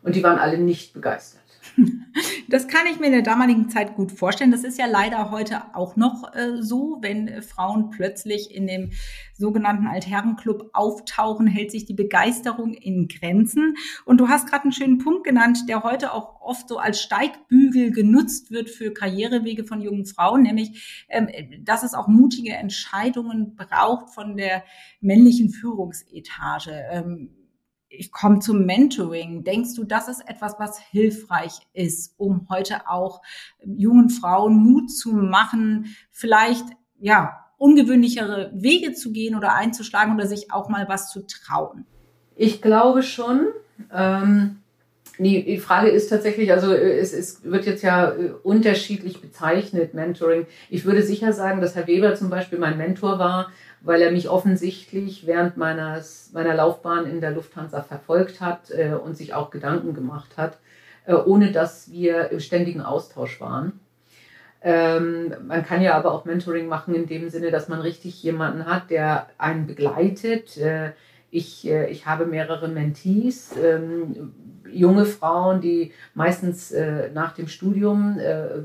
und 0.03 0.17
die 0.17 0.23
waren 0.23 0.39
alle 0.39 0.59
nicht 0.59 0.95
begeistert. 0.95 1.43
Das 2.51 2.67
kann 2.67 2.87
ich 2.91 2.99
mir 2.99 3.07
in 3.07 3.13
der 3.13 3.23
damaligen 3.23 3.69
Zeit 3.69 3.95
gut 3.95 4.11
vorstellen. 4.11 4.51
Das 4.51 4.65
ist 4.65 4.79
ja 4.79 4.87
leider 4.87 5.31
heute 5.31 5.75
auch 5.75 5.97
noch 5.97 6.35
äh, 6.35 6.63
so, 6.63 6.97
wenn 7.03 7.29
äh, 7.29 7.43
Frauen 7.43 7.91
plötzlich 7.91 8.55
in 8.55 8.67
dem 8.67 8.93
sogenannten 9.37 9.87
Altherrenclub 9.87 10.71
auftauchen, 10.73 11.47
hält 11.47 11.71
sich 11.71 11.85
die 11.85 11.95
Begeisterung 11.95 12.73
in 12.73 13.07
Grenzen. 13.07 13.75
Und 14.07 14.19
du 14.19 14.29
hast 14.29 14.49
gerade 14.49 14.63
einen 14.63 14.73
schönen 14.73 14.97
Punkt 14.97 15.25
genannt, 15.25 15.59
der 15.69 15.83
heute 15.83 16.15
auch 16.15 16.41
oft 16.41 16.71
so 16.71 16.79
als 16.79 17.03
Steigbügel 17.03 17.91
genutzt 17.91 18.51
wird 18.51 18.71
für 18.71 18.95
Karrierewege 18.95 19.65
von 19.65 19.83
jungen 19.83 20.07
Frauen, 20.07 20.45
nämlich, 20.45 21.07
ähm, 21.11 21.29
dass 21.65 21.83
es 21.83 21.93
auch 21.93 22.09
mutige 22.09 22.55
Entscheidungen 22.55 23.57
braucht 23.57 24.15
von 24.15 24.39
der 24.39 24.65
männlichen 25.03 25.51
Führungsetage. 25.51 27.29
Ähm, 27.91 27.99
ich 27.99 28.13
komme 28.13 28.39
zum 28.41 28.67
Mentoring. 28.67 29.45
Denkst 29.45 29.75
du, 29.75 29.85
das 29.85 30.09
ist 30.09 30.29
etwas, 30.29 30.57
was 30.59 30.79
hilfreich 30.79 31.61
ist, 31.73 32.15
um 32.19 32.47
heute 32.49 32.89
auch 32.89 33.23
jungen 33.65 34.11
Frauen 34.11 34.57
Mut 34.57 34.91
zu 34.91 35.13
machen, 35.13 35.95
vielleicht, 36.11 36.65
ja, 37.01 37.45
ungewöhnlichere 37.59 38.53
Wege 38.55 38.93
zu 38.93 39.13
gehen 39.13 39.35
oder 39.35 39.55
einzuschlagen 39.55 40.15
oder 40.15 40.27
sich 40.27 40.53
auch 40.53 40.69
mal 40.69 40.89
was 40.89 41.11
zu 41.11 41.27
trauen? 41.27 41.87
Ich 42.37 42.63
glaube 42.63 43.03
schon. 43.03 43.49
Ähm, 43.93 44.63
die 45.19 45.59
Frage 45.59 45.89
ist 45.89 46.09
tatsächlich, 46.09 46.53
also 46.53 46.73
äh, 46.73 46.99
es, 46.99 47.13
es 47.13 47.45
wird 47.45 47.67
jetzt 47.67 47.83
ja 47.83 48.11
äh, 48.11 48.31
unterschiedlich 48.43 49.21
bezeichnet, 49.21 49.95
Mentoring. 49.95 50.47
Ich 50.71 50.85
würde 50.85 51.03
sicher 51.03 51.33
sagen, 51.33 51.61
dass 51.61 51.75
Herr 51.75 51.87
Weber 51.87 52.15
zum 52.15 52.31
Beispiel 52.31 52.59
mein 52.59 52.79
Mentor 52.79 53.19
war, 53.19 53.51
weil 53.81 54.03
er 54.03 54.13
mich 54.13 54.29
offensichtlich 54.29 55.27
während 55.27 55.57
meines, 55.57 56.31
meiner 56.33 56.55
Laufbahn 56.55 57.07
in 57.07 57.21
der 57.21 57.33
Lufthansa 57.33 57.83
verfolgt 57.83 58.41
hat 58.41 58.71
äh, 58.71 58.93
und 58.93 59.17
sich 59.17 59.35
auch 59.35 59.51
Gedanken 59.51 59.95
gemacht 59.95 60.37
hat, 60.37 60.59
äh, 61.07 61.15
ohne 61.15 61.53
dass 61.53 61.91
wir 61.91 62.31
im 62.31 62.41
ständigen 62.41 62.81
Austausch 62.81 63.41
waren. 63.41 63.81
Ähm, 64.61 65.35
man 65.47 65.65
kann 65.65 65.83
ja 65.83 65.95
aber 65.95 66.13
auch 66.13 66.25
Mentoring 66.25 66.67
machen 66.67 66.95
in 66.95 67.07
dem 67.07 67.29
Sinne, 67.29 67.51
dass 67.51 67.69
man 67.69 67.81
richtig 67.81 68.23
jemanden 68.23 68.67
hat, 68.67 68.91
der 68.91 69.29
einen 69.39 69.67
begleitet. 69.67 70.57
Äh, 70.57 70.93
ich, 71.31 71.67
äh, 71.69 71.91
ich 71.91 72.07
habe 72.07 72.27
mehrere 72.27 72.69
Mentees, 72.69 73.55
ähm, 73.63 74.33
junge 74.73 75.05
Frauen, 75.05 75.61
die 75.61 75.93
meistens 76.15 76.71
äh, 76.73 77.11
nach 77.13 77.33
dem 77.33 77.49
Studium 77.49 78.19
äh, 78.19 78.65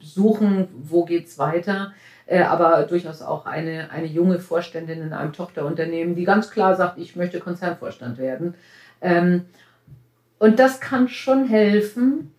suchen, 0.00 0.68
wo 0.82 1.04
geht's 1.04 1.38
weiter 1.38 1.92
äh, 2.26 2.42
aber 2.42 2.84
durchaus 2.84 3.20
auch 3.20 3.44
eine, 3.46 3.90
eine 3.90 4.06
junge 4.06 4.38
Vorständin 4.38 5.02
in 5.02 5.12
einem 5.12 5.32
Tochterunternehmen, 5.32 6.14
die 6.14 6.24
ganz 6.24 6.50
klar 6.50 6.76
sagt, 6.76 6.98
ich 6.98 7.14
möchte 7.14 7.40
Konzernvorstand 7.40 8.16
werden. 8.16 8.54
Ähm, 9.02 9.44
und 10.38 10.58
das 10.58 10.80
kann 10.80 11.08
schon 11.08 11.46
helfen, 11.46 12.32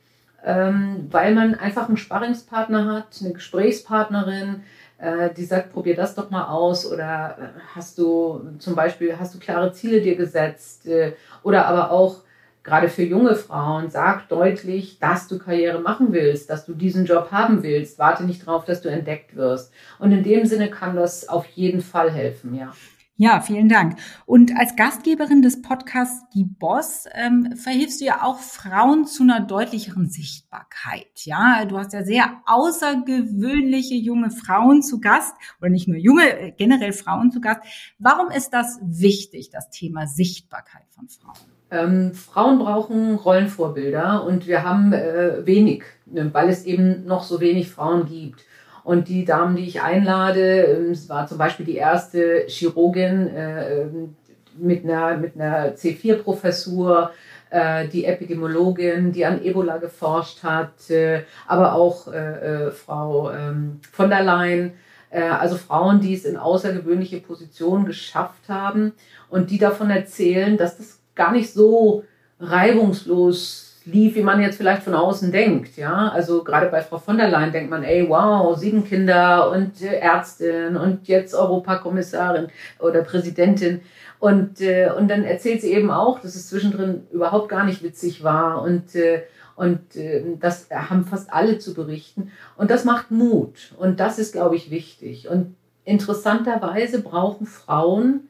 ähm, 0.44 1.08
weil 1.12 1.36
man 1.36 1.56
einfach 1.56 1.88
einen 1.88 1.98
Sparringspartner 1.98 2.92
hat, 2.92 3.20
eine 3.22 3.34
Gesprächspartnerin, 3.34 4.64
äh, 4.98 5.30
die 5.34 5.46
sagt, 5.46 5.72
probier 5.72 5.96
das 5.96 6.16
doch 6.16 6.30
mal 6.32 6.48
aus 6.48 6.92
oder 6.92 7.38
äh, 7.40 7.60
hast 7.76 7.98
du 7.98 8.42
zum 8.60 8.76
Beispiel, 8.76 9.18
hast 9.20 9.36
du 9.36 9.40
klare 9.40 9.74
Ziele 9.74 10.02
dir 10.02 10.16
gesetzt 10.16 10.88
äh, 10.88 11.14
oder 11.44 11.68
aber 11.68 11.92
auch 11.92 12.22
gerade 12.64 12.90
für 12.90 13.04
junge 13.04 13.36
Frauen, 13.36 13.90
sag 13.90 14.30
deutlich, 14.30 15.00
dass 15.00 15.28
du 15.28 15.38
Karriere 15.38 15.80
machen 15.80 16.14
willst, 16.14 16.50
dass 16.50 16.66
du 16.66 16.74
diesen 16.74 17.06
Job 17.06 17.30
haben 17.32 17.64
willst. 17.64 18.00
Warte 18.00 18.24
nicht 18.24 18.48
darauf, 18.48 18.66
dass 18.66 18.82
du 18.82 18.90
entdeckt 18.90 19.36
wirst. 19.36 19.72
Und 20.00 20.12
in 20.12 20.24
dem 20.24 20.46
Sinne 20.46 20.70
kann 20.70 20.96
das 20.96 21.28
auf 21.28 21.46
jeden 21.48 21.82
Fall 21.82 22.12
helfen, 22.12 22.56
ja. 22.56 22.74
Ja, 23.16 23.42
vielen 23.42 23.70
Dank. 23.70 24.00
Und 24.26 24.58
als 24.58 24.76
Gastgeberin 24.76 25.44
des 25.44 25.62
Podcasts 25.62 26.24
Die 26.34 26.46
Boss 26.46 27.06
ähm, 27.14 27.56
verhilfst 27.56 28.02
du 28.02 28.06
ja 28.06 28.24
auch 28.24 28.40
Frauen 28.40 29.06
zu 29.06 29.22
einer 29.22 29.40
deutlicheren 29.40 30.10
Sichtbarkeit. 30.10 31.12
Ja, 31.24 31.64
du 31.66 31.78
hast 31.78 31.94
ja 31.94 32.04
sehr 32.04 32.42
außergewöhnliche 32.48 33.94
junge 33.94 34.32
Frauen 34.32 34.82
zu 34.82 35.00
Gast 35.00 35.36
oder 35.62 35.70
nicht 35.70 35.88
nur 35.88 35.98
junge, 35.98 36.24
äh, 36.24 36.52
generell 36.58 36.92
Frauen 36.92 37.30
zu 37.30 37.40
Gast. 37.40 37.62
Warum 38.00 38.32
ist 38.32 38.50
das 38.50 38.80
wichtig, 38.82 39.52
das 39.52 39.70
Thema 39.70 40.08
Sichtbarkeit 40.08 40.88
von 40.90 41.08
Frauen? 41.08 41.38
Ähm, 41.74 42.14
Frauen 42.14 42.60
brauchen 42.60 43.16
Rollenvorbilder 43.16 44.24
und 44.24 44.46
wir 44.46 44.64
haben 44.64 44.94
äh, 44.94 45.46
wenig, 45.46 45.84
ne, 46.06 46.30
weil 46.32 46.50
es 46.50 46.66
eben 46.66 47.06
noch 47.06 47.24
so 47.24 47.42
wenig 47.42 47.70
Frauen 47.70 48.06
gibt. 48.06 48.42
Und 48.84 49.08
die 49.08 49.26
Damen, 49.26 49.56
die 49.56 49.66
ich 49.66 49.82
einlade, 49.82 50.68
äh, 50.68 50.92
es 50.92 51.10
war 51.10 51.26
zum 51.26 51.40
Beispiel 51.40 51.66
die 51.66 51.78
erste 51.78 52.46
Chirurgin 52.48 53.28
äh, 53.28 53.82
ähm, 53.82 54.16
mit 54.56 54.84
einer, 54.84 55.18
mit 55.18 55.36
einer 55.36 55.74
C4-Professur, 55.74 57.10
äh, 57.50 57.88
die 57.88 58.06
Epidemiologin, 58.06 59.12
die 59.12 59.26
an 59.26 59.44
Ebola 59.44 59.78
geforscht 59.78 60.44
hat, 60.44 60.92
äh, 60.92 61.24
aber 61.48 61.74
auch 61.74 62.08
äh, 62.08 62.70
Frau 62.70 63.32
ähm, 63.32 63.80
von 63.92 64.10
der 64.10 64.24
Leyen, 64.24 64.74
also 65.16 65.58
Frauen, 65.58 66.00
die 66.00 66.16
es 66.16 66.26
in 66.26 66.38
außergewöhnliche 66.38 67.20
Positionen 67.20 67.86
geschafft 67.86 68.50
haben 68.50 68.94
und 69.30 69.52
die 69.52 69.60
davon 69.60 69.92
erzählen, 69.92 70.58
dass 70.58 70.78
das 70.78 71.03
gar 71.16 71.32
nicht 71.32 71.54
so 71.54 72.04
reibungslos 72.40 73.74
lief, 73.86 74.16
wie 74.16 74.24
man 74.24 74.42
jetzt 74.42 74.58
vielleicht 74.58 74.84
von 74.84 74.94
außen 74.94 75.32
denkt. 75.32 75.78
Ja, 75.78 76.10
also 76.10 76.44
gerade 76.44 76.68
bei 76.68 76.82
Frau 76.82 76.98
von 76.98 77.18
der 77.18 77.30
Leyen 77.30 77.52
denkt 77.52 77.70
man, 77.70 77.84
ey, 77.84 78.08
wow, 78.08 78.58
sieben 78.58 78.86
Kinder 78.86 79.52
und 79.52 79.82
äh, 79.82 80.00
Ärztin 80.00 80.78
und 80.78 81.08
jetzt 81.08 81.34
Europakommissarin 81.34 82.48
oder 82.80 83.02
Präsidentin. 83.02 83.82
Und, 84.20 84.62
äh, 84.62 84.90
und 84.98 85.10
dann 85.10 85.26
erzählt 85.26 85.62
sie 85.62 85.74
eben 85.74 85.92
auch, 85.92 86.20
dass 86.20 86.36
es 86.36 86.48
zwischendrin 86.48 87.04
überhaupt 87.12 87.50
gar 87.50 87.66
nicht 87.66 87.84
witzig 87.84 88.24
war 88.24 88.62
und, 88.62 88.96
äh, 88.96 89.24
und 89.56 89.96
äh, 89.98 90.24
das 90.40 90.70
haben 90.72 91.04
fast 91.04 91.32
alle 91.32 91.60
zu 91.60 91.74
berichten. 91.74 92.32
Und 92.56 92.72
das 92.72 92.86
macht 92.86 93.12
Mut. 93.12 93.74
Und 93.78 94.00
das 94.00 94.20
ist, 94.20 94.32
glaube 94.32 94.56
ich, 94.56 94.72
wichtig. 94.72 95.28
Und 95.28 95.56
interessanterweise 95.84 97.02
brauchen 97.02 97.46
Frauen 97.46 98.30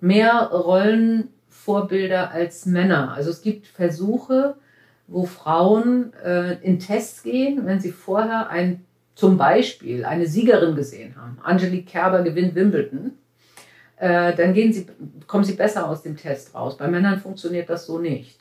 mehr 0.00 0.50
Rollen 0.52 1.28
Vorbilder 1.64 2.32
als 2.32 2.66
Männer. 2.66 3.12
Also 3.14 3.30
es 3.30 3.40
gibt 3.40 3.66
Versuche, 3.66 4.56
wo 5.06 5.26
Frauen 5.26 6.12
äh, 6.24 6.54
in 6.62 6.78
Tests 6.78 7.22
gehen, 7.22 7.66
wenn 7.66 7.80
sie 7.80 7.92
vorher 7.92 8.50
ein, 8.50 8.84
zum 9.14 9.36
Beispiel 9.36 10.04
eine 10.04 10.26
Siegerin 10.26 10.74
gesehen 10.74 11.14
haben. 11.16 11.38
Angelique 11.42 11.86
Kerber 11.86 12.22
gewinnt 12.22 12.54
Wimbledon. 12.54 13.12
Äh, 13.96 14.34
dann 14.34 14.54
gehen 14.54 14.72
sie, 14.72 14.86
kommen 15.28 15.44
sie 15.44 15.54
besser 15.54 15.88
aus 15.88 16.02
dem 16.02 16.16
Test 16.16 16.54
raus. 16.54 16.76
Bei 16.76 16.88
Männern 16.88 17.20
funktioniert 17.20 17.70
das 17.70 17.86
so 17.86 17.98
nicht. 17.98 18.40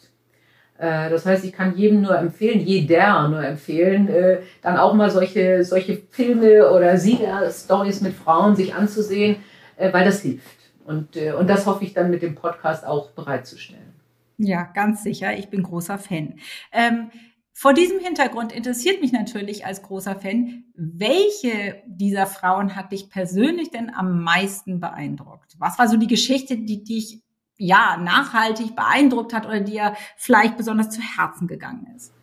Äh, 0.79 1.11
das 1.11 1.25
heißt, 1.25 1.45
ich 1.45 1.53
kann 1.53 1.77
jedem 1.77 2.01
nur 2.01 2.17
empfehlen, 2.17 2.59
jeder 2.61 3.27
nur 3.27 3.43
empfehlen, 3.43 4.07
äh, 4.07 4.39
dann 4.63 4.77
auch 4.77 4.95
mal 4.95 5.11
solche, 5.11 5.63
solche 5.63 6.01
Filme 6.09 6.71
oder 6.71 6.97
Sieger-Stories 6.97 8.01
mit 8.01 8.13
Frauen 8.15 8.55
sich 8.55 8.73
anzusehen, 8.73 9.35
äh, 9.77 9.93
weil 9.93 10.05
das 10.05 10.21
hilft. 10.21 10.60
Und, 10.85 11.15
äh, 11.15 11.33
und 11.33 11.47
das 11.47 11.65
hoffe 11.65 11.83
ich 11.83 11.93
dann 11.93 12.09
mit 12.09 12.21
dem 12.21 12.35
Podcast 12.35 12.85
auch 12.85 13.11
bereitzustellen. 13.11 13.93
Ja, 14.37 14.63
ganz 14.63 15.03
sicher. 15.03 15.37
Ich 15.37 15.49
bin 15.49 15.63
großer 15.63 15.97
Fan. 15.97 16.39
Ähm, 16.71 17.11
vor 17.53 17.73
diesem 17.73 17.99
Hintergrund 17.99 18.51
interessiert 18.51 19.01
mich 19.01 19.11
natürlich 19.11 19.65
als 19.65 19.83
großer 19.83 20.15
Fan, 20.15 20.63
welche 20.73 21.83
dieser 21.85 22.25
Frauen 22.25 22.75
hat 22.75 22.91
dich 22.91 23.09
persönlich 23.09 23.69
denn 23.69 23.93
am 23.93 24.23
meisten 24.23 24.79
beeindruckt? 24.79 25.55
Was 25.59 25.77
war 25.77 25.87
so 25.87 25.97
die 25.97 26.07
Geschichte, 26.07 26.57
die 26.57 26.83
dich 26.83 27.21
ja 27.57 27.97
nachhaltig 27.97 28.75
beeindruckt 28.75 29.33
hat 29.33 29.45
oder 29.45 29.59
dir 29.59 29.95
vielleicht 30.17 30.57
besonders 30.57 30.89
zu 30.89 31.01
Herzen 31.01 31.47
gegangen 31.47 31.87
ist? 31.95 32.13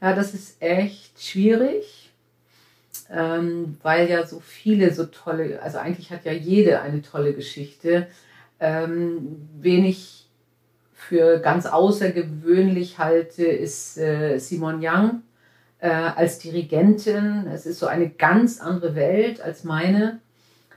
Ja, 0.00 0.14
das 0.14 0.32
ist 0.32 0.62
echt 0.62 1.22
schwierig 1.22 2.07
ähm, 3.10 3.76
weil 3.82 4.08
ja 4.08 4.26
so 4.26 4.40
viele 4.40 4.92
so 4.92 5.06
tolle, 5.06 5.62
also 5.62 5.78
eigentlich 5.78 6.10
hat 6.10 6.24
ja 6.24 6.32
jede 6.32 6.80
eine 6.80 7.02
tolle 7.02 7.34
Geschichte. 7.34 8.06
Ähm, 8.60 9.48
wen 9.60 9.84
ich 9.84 10.28
für 10.92 11.38
ganz 11.38 11.66
außergewöhnlich 11.66 12.98
halte, 12.98 13.44
ist 13.46 13.96
äh, 13.98 14.38
Simon 14.38 14.80
Young 14.82 15.22
äh, 15.78 15.88
als 15.88 16.38
Dirigentin. 16.38 17.46
Es 17.52 17.66
ist 17.66 17.78
so 17.78 17.86
eine 17.86 18.10
ganz 18.10 18.60
andere 18.60 18.94
Welt 18.94 19.40
als 19.40 19.64
meine. 19.64 20.20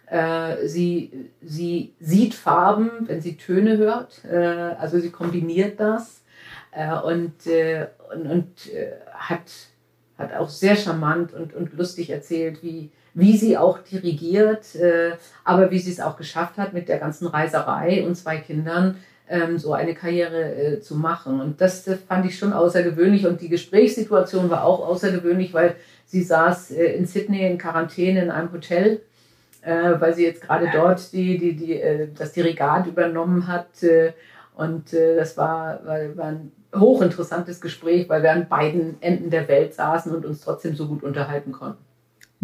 Äh, 0.06 0.68
sie, 0.68 1.30
sie 1.42 1.94
sieht 2.00 2.34
Farben, 2.34 2.92
wenn 3.08 3.22
sie 3.22 3.38
Töne 3.38 3.78
hört. 3.78 4.24
Äh, 4.26 4.38
also 4.38 5.00
sie 5.00 5.10
kombiniert 5.10 5.80
das 5.80 6.22
äh, 6.72 6.94
und, 6.94 7.48
äh, 7.48 7.88
und, 8.14 8.28
und 8.28 8.48
hat 9.14 9.52
hat 10.22 10.36
auch 10.36 10.50
sehr 10.50 10.76
charmant 10.76 11.34
und, 11.34 11.54
und 11.54 11.74
lustig 11.74 12.10
erzählt, 12.10 12.62
wie, 12.64 12.90
wie 13.14 13.38
sie 13.38 13.58
auch 13.58 13.80
dirigiert, 13.80 14.76
äh, 14.76 15.12
aber 15.44 15.72
wie 15.72 15.80
sie 15.80 15.92
es 15.92 16.00
auch 16.00 16.18
geschafft 16.18 16.58
hat, 16.58 16.74
mit 16.74 16.88
der 16.88 17.00
ganzen 17.00 17.28
Reiserei 17.28 18.06
und 18.06 18.16
zwei 18.16 18.38
Kindern 18.38 18.98
ähm, 19.32 19.58
so 19.58 19.74
eine 19.74 19.96
Karriere 19.96 20.56
äh, 20.56 20.80
zu 20.82 20.96
machen. 20.96 21.40
Und 21.40 21.62
das, 21.62 21.84
das, 21.86 22.00
fand 22.00 22.26
ich 22.26 22.38
schon 22.38 22.54
außergewöhnlich. 22.54 23.26
Und 23.26 23.42
die 23.42 23.50
Gesprächssituation 23.50 24.50
war 24.50 24.66
auch 24.66 24.86
außergewöhnlich, 24.86 25.54
weil 25.54 25.76
sie 26.06 26.22
saß 26.22 26.72
äh, 26.72 26.94
in 26.94 27.06
Sydney 27.06 27.46
in 27.46 27.58
Quarantäne 27.58 28.24
in 28.24 28.30
einem 28.30 28.52
Hotel, 28.52 29.02
äh, 29.62 29.94
weil 30.00 30.14
sie 30.14 30.26
jetzt 30.26 30.42
gerade 30.42 30.70
dort 30.74 31.14
die, 31.14 31.38
die, 31.38 31.56
die, 31.56 31.82
äh, 31.82 32.10
das 32.16 32.34
Dirigat 32.34 32.88
übernommen 32.88 33.48
hat. 33.48 33.82
Äh, 33.84 34.14
und 34.54 34.94
das 34.94 35.38
war, 35.38 35.84
war, 35.86 36.18
war 36.18 36.26
ein 36.26 36.52
hochinteressantes 36.74 37.62
Gespräch, 37.62 38.08
weil 38.10 38.24
wir 38.24 38.32
an 38.32 38.48
beiden 38.48 39.02
Enden 39.02 39.30
der 39.30 39.48
Welt 39.48 39.74
saßen 39.74 40.14
und 40.16 40.26
uns 40.26 40.42
trotzdem 40.42 40.76
so 40.76 40.88
gut 40.88 41.04
unterhalten 41.04 41.52
konnten. 41.52 41.84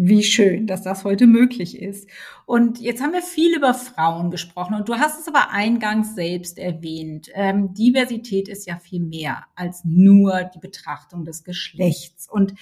Wie 0.00 0.22
schön, 0.22 0.68
dass 0.68 0.82
das 0.82 1.02
heute 1.02 1.26
möglich 1.26 1.76
ist. 1.76 2.08
Und 2.46 2.78
jetzt 2.78 3.02
haben 3.02 3.12
wir 3.12 3.22
viel 3.22 3.56
über 3.56 3.74
Frauen 3.74 4.30
gesprochen 4.30 4.74
und 4.74 4.88
du 4.88 4.94
hast 4.94 5.18
es 5.18 5.26
aber 5.26 5.50
eingangs 5.50 6.14
selbst 6.14 6.56
erwähnt. 6.56 7.28
Ähm, 7.34 7.74
Diversität 7.74 8.48
ist 8.48 8.68
ja 8.68 8.78
viel 8.78 9.00
mehr 9.00 9.46
als 9.56 9.84
nur 9.84 10.44
die 10.54 10.60
Betrachtung 10.60 11.24
des 11.24 11.42
Geschlechts. 11.42 12.28
Und 12.30 12.54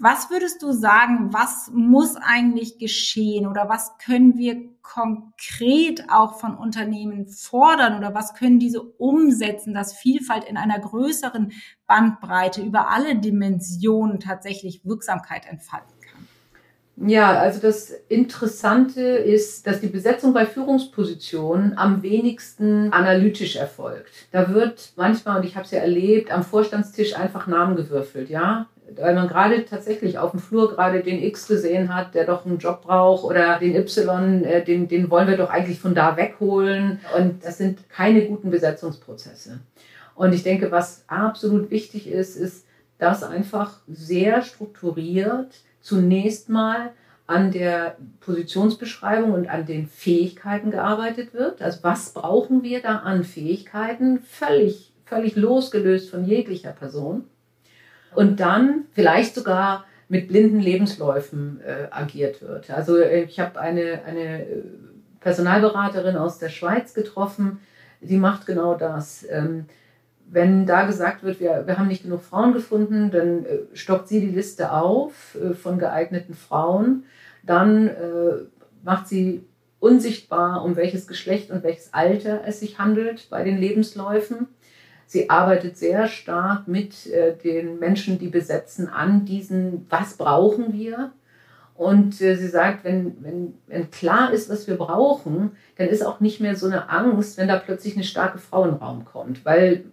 Was 0.00 0.28
würdest 0.30 0.62
du 0.62 0.72
sagen, 0.72 1.32
was 1.32 1.70
muss 1.72 2.16
eigentlich 2.16 2.78
geschehen 2.78 3.46
oder 3.46 3.68
was 3.68 3.96
können 3.98 4.36
wir 4.36 4.56
konkret 4.82 6.10
auch 6.10 6.38
von 6.38 6.56
Unternehmen 6.56 7.28
fordern 7.28 7.96
oder 7.96 8.12
was 8.12 8.34
können 8.34 8.58
diese 8.58 8.82
umsetzen, 8.82 9.72
dass 9.72 9.94
Vielfalt 9.94 10.44
in 10.44 10.56
einer 10.56 10.78
größeren 10.80 11.52
Bandbreite 11.86 12.60
über 12.60 12.90
alle 12.90 13.16
Dimensionen 13.16 14.18
tatsächlich 14.18 14.84
Wirksamkeit 14.84 15.46
entfalten 15.46 15.94
kann? 16.00 17.08
Ja, 17.08 17.38
also 17.38 17.60
das 17.60 17.90
Interessante 18.08 19.00
ist, 19.00 19.66
dass 19.66 19.80
die 19.80 19.88
Besetzung 19.88 20.32
bei 20.32 20.44
Führungspositionen 20.44 21.78
am 21.78 22.02
wenigsten 22.02 22.92
analytisch 22.92 23.56
erfolgt. 23.56 24.10
Da 24.32 24.52
wird 24.52 24.92
manchmal, 24.96 25.38
und 25.40 25.46
ich 25.46 25.56
habe 25.56 25.64
es 25.64 25.70
ja 25.70 25.80
erlebt, 25.80 26.30
am 26.30 26.42
Vorstandstisch 26.42 27.16
einfach 27.16 27.46
Namen 27.46 27.76
gewürfelt, 27.76 28.28
ja 28.28 28.68
weil 28.96 29.14
man 29.14 29.28
gerade 29.28 29.64
tatsächlich 29.64 30.18
auf 30.18 30.32
dem 30.32 30.40
Flur 30.40 30.70
gerade 30.70 31.02
den 31.02 31.22
X 31.22 31.46
gesehen 31.46 31.94
hat, 31.94 32.14
der 32.14 32.24
doch 32.24 32.44
einen 32.46 32.58
Job 32.58 32.82
braucht 32.82 33.24
oder 33.24 33.58
den 33.58 33.74
Y, 33.74 34.44
äh, 34.44 34.64
den, 34.64 34.88
den 34.88 35.10
wollen 35.10 35.28
wir 35.28 35.36
doch 35.36 35.50
eigentlich 35.50 35.80
von 35.80 35.94
da 35.94 36.16
wegholen. 36.16 37.00
Und 37.16 37.44
das 37.44 37.58
sind 37.58 37.88
keine 37.88 38.26
guten 38.26 38.50
Besetzungsprozesse. 38.50 39.60
Und 40.14 40.32
ich 40.32 40.42
denke, 40.42 40.70
was 40.70 41.04
absolut 41.08 41.70
wichtig 41.70 42.08
ist, 42.08 42.36
ist, 42.36 42.66
dass 42.98 43.22
einfach 43.22 43.80
sehr 43.88 44.42
strukturiert 44.42 45.54
zunächst 45.80 46.48
mal 46.48 46.92
an 47.26 47.50
der 47.50 47.96
Positionsbeschreibung 48.20 49.32
und 49.32 49.48
an 49.48 49.66
den 49.66 49.86
Fähigkeiten 49.86 50.70
gearbeitet 50.70 51.32
wird. 51.34 51.62
Also 51.62 51.80
was 51.82 52.10
brauchen 52.10 52.62
wir 52.62 52.82
da 52.82 52.98
an 52.98 53.24
Fähigkeiten? 53.24 54.20
Völlig, 54.20 54.92
völlig 55.04 55.34
losgelöst 55.34 56.10
von 56.10 56.24
jeglicher 56.24 56.72
Person 56.72 57.24
und 58.14 58.40
dann 58.40 58.84
vielleicht 58.92 59.34
sogar 59.34 59.84
mit 60.08 60.28
blinden 60.28 60.60
Lebensläufen 60.60 61.60
äh, 61.64 61.88
agiert 61.90 62.42
wird. 62.42 62.70
Also 62.70 62.98
äh, 62.98 63.22
ich 63.24 63.40
habe 63.40 63.60
eine, 63.60 64.04
eine 64.04 64.42
äh, 64.42 64.62
Personalberaterin 65.20 66.16
aus 66.16 66.38
der 66.38 66.50
Schweiz 66.50 66.94
getroffen, 66.94 67.60
die 68.00 68.16
macht 68.16 68.46
genau 68.46 68.74
das. 68.74 69.26
Ähm, 69.30 69.66
wenn 70.26 70.66
da 70.66 70.84
gesagt 70.86 71.22
wird, 71.22 71.40
wir, 71.40 71.66
wir 71.66 71.78
haben 71.78 71.88
nicht 71.88 72.02
genug 72.02 72.22
Frauen 72.22 72.52
gefunden, 72.52 73.10
dann 73.10 73.44
äh, 73.44 73.58
stockt 73.72 74.08
sie 74.08 74.20
die 74.20 74.34
Liste 74.34 74.72
auf 74.72 75.36
äh, 75.36 75.54
von 75.54 75.78
geeigneten 75.78 76.34
Frauen. 76.34 77.04
Dann 77.42 77.88
äh, 77.88 78.44
macht 78.82 79.08
sie 79.08 79.44
unsichtbar, 79.80 80.64
um 80.64 80.76
welches 80.76 81.06
Geschlecht 81.06 81.50
und 81.50 81.62
welches 81.62 81.92
Alter 81.92 82.42
es 82.46 82.60
sich 82.60 82.78
handelt 82.78 83.28
bei 83.30 83.44
den 83.44 83.58
Lebensläufen. 83.58 84.48
Sie 85.06 85.30
arbeitet 85.30 85.76
sehr 85.76 86.08
stark 86.08 86.66
mit 86.66 87.06
äh, 87.06 87.36
den 87.36 87.78
Menschen, 87.78 88.18
die 88.18 88.28
besetzen, 88.28 88.88
an 88.88 89.24
diesen, 89.24 89.86
was 89.90 90.16
brauchen 90.16 90.72
wir? 90.72 91.12
Und 91.74 92.20
äh, 92.20 92.36
sie 92.36 92.48
sagt, 92.48 92.84
wenn, 92.84 93.16
wenn, 93.22 93.54
wenn 93.66 93.90
klar 93.90 94.32
ist, 94.32 94.48
was 94.48 94.66
wir 94.66 94.76
brauchen, 94.76 95.52
dann 95.76 95.88
ist 95.88 96.04
auch 96.04 96.20
nicht 96.20 96.40
mehr 96.40 96.56
so 96.56 96.66
eine 96.66 96.88
Angst, 96.88 97.36
wenn 97.36 97.48
da 97.48 97.56
plötzlich 97.56 97.94
eine 97.94 98.04
starke 98.04 98.38
Frau 98.38 98.64
in 98.64 98.70
den 98.70 98.78
Raum 98.78 99.04
kommt, 99.04 99.44
weil 99.44 99.84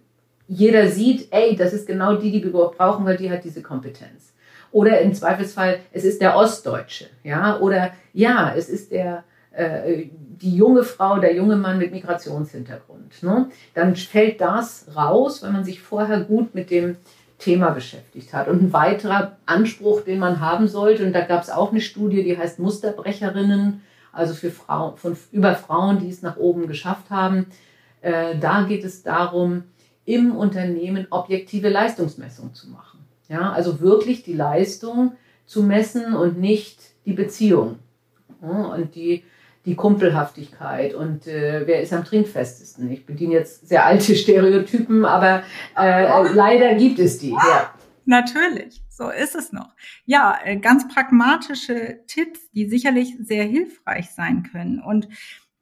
jeder 0.46 0.88
sieht, 0.88 1.28
ey, 1.32 1.56
das 1.56 1.72
ist 1.72 1.86
genau 1.86 2.16
die, 2.16 2.30
die 2.30 2.44
wir 2.44 2.50
brauchen, 2.50 3.04
weil 3.04 3.16
die 3.16 3.30
hat 3.30 3.44
diese 3.44 3.62
Kompetenz. 3.62 4.32
Oder 4.70 5.00
im 5.00 5.12
Zweifelsfall, 5.12 5.80
es 5.92 6.04
ist 6.04 6.20
der 6.20 6.36
Ostdeutsche, 6.36 7.06
ja, 7.24 7.58
oder 7.58 7.90
ja, 8.12 8.54
es 8.56 8.68
ist 8.68 8.90
der, 8.92 9.24
äh, 9.52 10.06
die 10.42 10.56
junge 10.56 10.82
Frau, 10.82 11.18
der 11.18 11.34
junge 11.34 11.56
Mann 11.56 11.78
mit 11.78 11.92
Migrationshintergrund. 11.92 13.22
Ne? 13.22 13.48
Dann 13.74 13.94
fällt 13.94 14.40
das 14.40 14.86
raus, 14.94 15.42
wenn 15.42 15.52
man 15.52 15.64
sich 15.64 15.80
vorher 15.80 16.20
gut 16.20 16.54
mit 16.54 16.70
dem 16.70 16.96
Thema 17.38 17.70
beschäftigt 17.70 18.32
hat. 18.32 18.48
Und 18.48 18.62
ein 18.62 18.72
weiterer 18.72 19.36
Anspruch, 19.46 20.02
den 20.02 20.18
man 20.18 20.40
haben 20.40 20.68
sollte, 20.68 21.04
und 21.04 21.12
da 21.12 21.20
gab 21.22 21.42
es 21.42 21.50
auch 21.50 21.70
eine 21.70 21.80
Studie, 21.80 22.22
die 22.22 22.38
heißt 22.38 22.58
Musterbrecherinnen, 22.58 23.82
also 24.12 24.34
für 24.34 24.50
Frauen, 24.50 24.96
von, 24.96 25.16
über 25.32 25.54
Frauen, 25.54 25.98
die 25.98 26.08
es 26.08 26.22
nach 26.22 26.36
oben 26.36 26.66
geschafft 26.66 27.10
haben. 27.10 27.46
Äh, 28.00 28.38
da 28.38 28.62
geht 28.62 28.84
es 28.84 29.02
darum, 29.02 29.64
im 30.04 30.34
Unternehmen 30.34 31.06
objektive 31.10 31.68
Leistungsmessung 31.68 32.54
zu 32.54 32.68
machen. 32.68 33.00
Ja, 33.28 33.52
also 33.52 33.80
wirklich 33.80 34.22
die 34.22 34.34
Leistung 34.34 35.12
zu 35.46 35.62
messen 35.62 36.14
und 36.14 36.38
nicht 36.38 36.78
die 37.06 37.12
Beziehung. 37.12 37.78
Ja, 38.42 38.48
und 38.48 38.94
die 38.94 39.24
die 39.64 39.76
Kumpelhaftigkeit 39.76 40.94
und 40.94 41.26
äh, 41.26 41.62
wer 41.66 41.82
ist 41.82 41.92
am 41.92 42.04
trinkfestesten. 42.04 42.90
Ich 42.90 43.06
bediene 43.06 43.34
jetzt 43.34 43.68
sehr 43.68 43.86
alte 43.86 44.16
Stereotypen, 44.16 45.04
aber 45.04 45.44
äh, 45.78 46.32
leider 46.32 46.74
gibt 46.74 46.98
es 46.98 47.18
die. 47.18 47.30
Ja. 47.30 47.72
Natürlich, 48.04 48.82
so 48.88 49.10
ist 49.10 49.36
es 49.36 49.52
noch. 49.52 49.74
Ja, 50.04 50.36
äh, 50.44 50.56
ganz 50.56 50.88
pragmatische 50.88 52.00
Tipps, 52.08 52.50
die 52.50 52.68
sicherlich 52.68 53.16
sehr 53.20 53.44
hilfreich 53.44 54.10
sein 54.10 54.48
können. 54.50 54.80
Und 54.80 55.08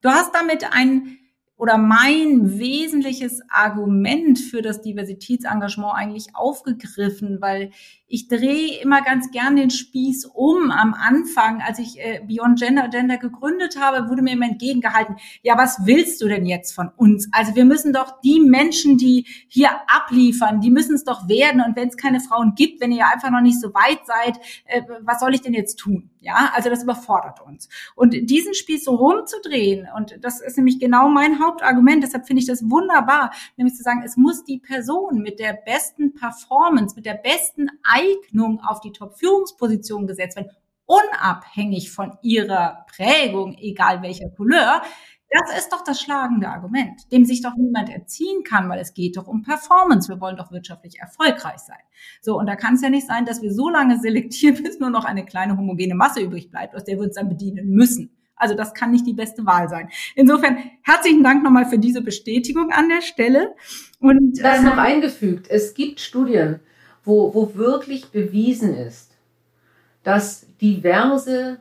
du 0.00 0.08
hast 0.08 0.34
damit 0.34 0.64
ein 0.72 1.18
oder 1.60 1.76
mein 1.76 2.58
wesentliches 2.58 3.42
Argument 3.50 4.38
für 4.38 4.62
das 4.62 4.80
Diversitätsengagement 4.80 5.92
eigentlich 5.94 6.34
aufgegriffen, 6.34 7.42
weil 7.42 7.70
ich 8.06 8.28
drehe 8.28 8.80
immer 8.80 9.02
ganz 9.02 9.30
gern 9.30 9.56
den 9.56 9.68
Spieß 9.68 10.24
um. 10.32 10.70
Am 10.70 10.94
Anfang, 10.94 11.60
als 11.60 11.78
ich 11.78 12.00
äh, 12.00 12.22
Beyond 12.26 12.58
Gender 12.58 12.88
Gender 12.88 13.18
gegründet 13.18 13.78
habe, 13.78 14.08
wurde 14.08 14.22
mir 14.22 14.32
immer 14.32 14.46
entgegengehalten, 14.46 15.16
ja, 15.42 15.58
was 15.58 15.84
willst 15.84 16.22
du 16.22 16.28
denn 16.28 16.46
jetzt 16.46 16.72
von 16.72 16.88
uns? 16.96 17.28
Also 17.30 17.54
wir 17.54 17.66
müssen 17.66 17.92
doch 17.92 18.22
die 18.22 18.40
Menschen, 18.40 18.96
die 18.96 19.26
hier 19.46 19.68
abliefern, 19.86 20.62
die 20.62 20.70
müssen 20.70 20.94
es 20.94 21.04
doch 21.04 21.28
werden. 21.28 21.60
Und 21.60 21.76
wenn 21.76 21.88
es 21.88 21.98
keine 21.98 22.20
Frauen 22.20 22.54
gibt, 22.54 22.80
wenn 22.80 22.90
ihr 22.90 23.06
einfach 23.06 23.30
noch 23.30 23.42
nicht 23.42 23.60
so 23.60 23.68
weit 23.74 24.00
seid, 24.06 24.38
äh, 24.64 24.80
was 25.02 25.20
soll 25.20 25.34
ich 25.34 25.42
denn 25.42 25.52
jetzt 25.52 25.76
tun? 25.76 26.08
Ja, 26.22 26.52
also 26.54 26.68
das 26.68 26.82
überfordert 26.82 27.40
uns. 27.40 27.70
Und 27.94 28.12
diesen 28.12 28.52
Spieß 28.52 28.84
so 28.84 28.94
rumzudrehen, 28.94 29.88
und 29.96 30.22
das 30.22 30.40
ist 30.40 30.58
nämlich 30.58 30.78
genau 30.78 31.08
mein 31.08 31.42
Hauptargument, 31.42 32.04
deshalb 32.04 32.26
finde 32.26 32.40
ich 32.40 32.46
das 32.46 32.62
wunderbar, 32.68 33.32
nämlich 33.56 33.74
zu 33.74 33.82
sagen, 33.82 34.02
es 34.04 34.18
muss 34.18 34.44
die 34.44 34.58
Person 34.58 35.22
mit 35.22 35.38
der 35.38 35.54
besten 35.54 36.12
Performance, 36.12 36.94
mit 36.94 37.06
der 37.06 37.14
besten 37.14 37.70
Eignung 37.82 38.60
auf 38.60 38.80
die 38.80 38.92
Top-Führungsposition 38.92 40.06
gesetzt 40.06 40.36
werden, 40.36 40.50
unabhängig 40.84 41.90
von 41.90 42.18
ihrer 42.20 42.84
Prägung, 42.94 43.56
egal 43.58 44.02
welcher 44.02 44.28
Couleur, 44.28 44.82
das 45.30 45.56
ist 45.58 45.72
doch 45.72 45.84
das 45.84 46.00
schlagende 46.00 46.48
Argument, 46.48 47.10
dem 47.12 47.24
sich 47.24 47.40
doch 47.40 47.54
niemand 47.56 47.88
erziehen 47.88 48.42
kann, 48.42 48.68
weil 48.68 48.80
es 48.80 48.94
geht 48.94 49.16
doch 49.16 49.28
um 49.28 49.42
Performance. 49.42 50.08
Wir 50.08 50.20
wollen 50.20 50.36
doch 50.36 50.50
wirtschaftlich 50.50 50.98
erfolgreich 50.98 51.60
sein. 51.60 51.78
So, 52.20 52.36
und 52.36 52.46
da 52.46 52.56
kann 52.56 52.74
es 52.74 52.82
ja 52.82 52.90
nicht 52.90 53.06
sein, 53.06 53.26
dass 53.26 53.40
wir 53.40 53.52
so 53.52 53.68
lange 53.68 54.00
selektieren, 54.00 54.60
bis 54.62 54.80
nur 54.80 54.90
noch 54.90 55.04
eine 55.04 55.24
kleine 55.24 55.56
homogene 55.56 55.94
Masse 55.94 56.20
übrig 56.20 56.50
bleibt, 56.50 56.74
aus 56.74 56.84
der 56.84 56.96
wir 56.96 57.04
uns 57.04 57.14
dann 57.14 57.28
bedienen 57.28 57.70
müssen. 57.70 58.16
Also 58.34 58.54
das 58.54 58.74
kann 58.74 58.90
nicht 58.90 59.06
die 59.06 59.12
beste 59.12 59.44
Wahl 59.46 59.68
sein. 59.68 59.90
Insofern 60.16 60.56
herzlichen 60.82 61.22
Dank 61.22 61.44
nochmal 61.44 61.66
für 61.66 61.78
diese 61.78 62.00
Bestätigung 62.00 62.70
an 62.72 62.88
der 62.88 63.02
Stelle. 63.02 63.54
Und 64.00 64.42
das 64.42 64.62
noch 64.62 64.72
ähm, 64.72 64.78
eingefügt. 64.78 65.48
Es 65.48 65.74
gibt 65.74 66.00
Studien, 66.00 66.58
wo, 67.04 67.34
wo 67.34 67.54
wirklich 67.54 68.10
bewiesen 68.10 68.74
ist, 68.74 69.16
dass 70.02 70.46
diverse 70.60 71.58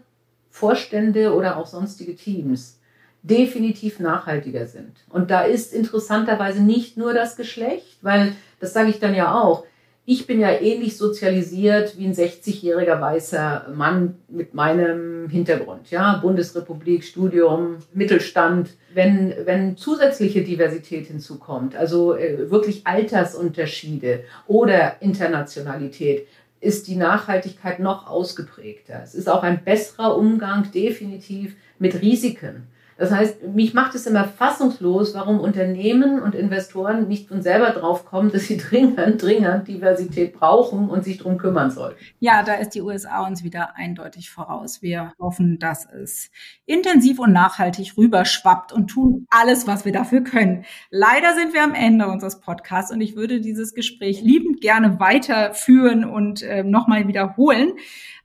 Vorstände 0.49 1.35
oder 1.35 1.57
auch 1.57 1.67
sonstige 1.67 2.15
Teams 2.15 2.78
definitiv 3.21 3.99
nachhaltiger 3.99 4.67
sind. 4.67 4.91
Und 5.09 5.31
da 5.31 5.41
ist 5.41 5.73
interessanterweise 5.73 6.61
nicht 6.61 6.97
nur 6.97 7.13
das 7.13 7.35
Geschlecht, 7.35 7.97
weil 8.01 8.33
das 8.59 8.73
sage 8.73 8.89
ich 8.89 8.99
dann 8.99 9.15
ja 9.15 9.39
auch, 9.39 9.65
ich 10.05 10.25
bin 10.25 10.39
ja 10.39 10.49
ähnlich 10.49 10.97
sozialisiert 10.97 11.95
wie 11.99 12.05
ein 12.05 12.15
60-jähriger 12.15 12.99
weißer 12.99 13.67
Mann 13.75 14.15
mit 14.27 14.55
meinem 14.55 15.29
Hintergrund, 15.29 15.91
ja, 15.91 16.17
Bundesrepublik, 16.17 17.03
Studium, 17.03 17.77
Mittelstand. 17.93 18.71
Wenn, 18.91 19.35
wenn 19.45 19.77
zusätzliche 19.77 20.41
Diversität 20.41 21.05
hinzukommt, 21.05 21.75
also 21.75 22.15
äh, 22.15 22.49
wirklich 22.49 22.87
Altersunterschiede 22.87 24.23
oder 24.47 24.99
Internationalität, 24.99 26.25
ist 26.59 26.87
die 26.87 26.95
Nachhaltigkeit 26.95 27.79
noch 27.79 28.07
ausgeprägter. 28.07 29.01
Es 29.03 29.13
ist 29.13 29.29
auch 29.29 29.43
ein 29.43 29.63
besserer 29.63 30.17
Umgang 30.17 30.71
definitiv 30.71 31.55
mit 31.77 32.01
Risiken. 32.01 32.67
Das 32.99 33.11
heißt, 33.11 33.43
mich 33.43 33.73
macht 33.73 33.95
es 33.95 34.05
immer 34.05 34.25
fassungslos, 34.25 35.15
warum 35.15 35.39
Unternehmen 35.39 36.21
und 36.21 36.35
Investoren 36.35 37.07
nicht 37.07 37.29
von 37.29 37.41
selber 37.41 37.69
drauf 37.69 38.03
kommen, 38.03 38.29
dass 38.29 38.47
sie 38.47 38.57
dringend, 38.57 39.21
dringend 39.21 39.69
Diversität 39.69 40.33
brauchen 40.33 40.89
und 40.89 41.05
sich 41.05 41.19
darum 41.19 41.37
kümmern 41.37 41.71
sollten. 41.71 41.97
Ja, 42.19 42.43
da 42.43 42.55
ist 42.55 42.71
die 42.71 42.81
USA 42.81 43.25
uns 43.25 43.41
wieder 43.41 43.77
eindeutig 43.77 44.29
voraus. 44.29 44.81
Wir 44.81 45.13
hoffen, 45.17 45.59
dass 45.59 45.89
es 45.89 46.29
intensiv 46.65 47.19
und 47.19 47.31
nachhaltig 47.31 47.93
rüberschwappt 47.97 48.73
und 48.73 48.87
tun 48.87 49.25
alles, 49.29 49.65
was 49.65 49.85
wir 49.85 49.93
dafür 49.93 50.21
können. 50.21 50.65
Leider 50.91 51.35
sind 51.35 51.53
wir 51.53 51.63
am 51.63 51.75
Ende 51.75 52.07
unseres 52.07 52.41
Podcasts 52.41 52.91
und 52.91 52.99
ich 52.99 53.15
würde 53.15 53.39
dieses 53.39 53.73
Gespräch 53.73 54.21
liebend 54.21 54.59
gerne 54.59 54.99
weiterführen 54.99 56.03
und 56.03 56.41
äh, 56.41 56.63
nochmal 56.63 57.07
wiederholen. 57.07 57.71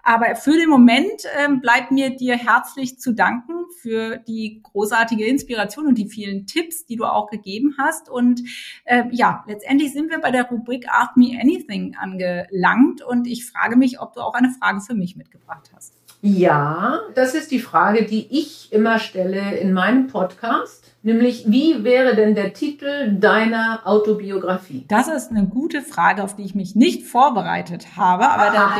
Aber 0.04 0.36
für 0.36 0.52
den 0.52 0.68
Moment 0.68 1.22
ähm, 1.38 1.60
bleibt 1.60 1.90
mir 1.90 2.14
dir 2.14 2.36
herzlich 2.36 2.98
zu 2.98 3.12
danken 3.12 3.64
für 3.80 4.18
die 4.18 4.60
großartige 4.62 5.26
Inspiration 5.26 5.86
und 5.86 5.96
die 5.96 6.08
vielen 6.08 6.46
Tipps, 6.46 6.84
die 6.84 6.96
du 6.96 7.04
auch 7.04 7.30
gegeben 7.30 7.74
hast. 7.78 8.08
Und 8.08 8.42
äh, 8.84 9.04
ja, 9.10 9.44
letztendlich 9.46 9.92
sind 9.92 10.10
wir 10.10 10.20
bei 10.20 10.30
der 10.30 10.44
Rubrik 10.44 10.86
Ask 10.88 11.16
Me 11.16 11.38
Anything 11.40 11.96
angelangt 11.98 13.02
und 13.02 13.26
ich 13.26 13.46
frage 13.46 13.76
mich, 13.76 14.00
ob 14.00 14.12
du 14.12 14.20
auch 14.20 14.34
eine 14.34 14.50
Frage 14.50 14.80
für 14.80 14.94
mich 14.94 15.16
mitgebracht 15.16 15.70
hast. 15.74 15.94
Ja, 16.20 17.00
das 17.14 17.34
ist 17.34 17.50
die 17.50 17.58
Frage, 17.58 18.04
die 18.04 18.26
ich 18.30 18.72
immer 18.72 18.98
stelle 18.98 19.58
in 19.58 19.72
meinem 19.72 20.06
Podcast. 20.06 20.83
Nämlich, 21.06 21.44
wie 21.46 21.84
wäre 21.84 22.16
denn 22.16 22.34
der 22.34 22.54
Titel 22.54 23.18
deiner 23.18 23.82
Autobiografie? 23.84 24.86
Das 24.88 25.06
ist 25.06 25.30
eine 25.30 25.46
gute 25.46 25.82
Frage, 25.82 26.24
auf 26.24 26.34
die 26.34 26.44
ich 26.44 26.54
mich 26.54 26.74
nicht 26.76 27.02
vorbereitet 27.02 27.98
habe, 27.98 28.26
aber 28.26 28.50
da 28.50 28.74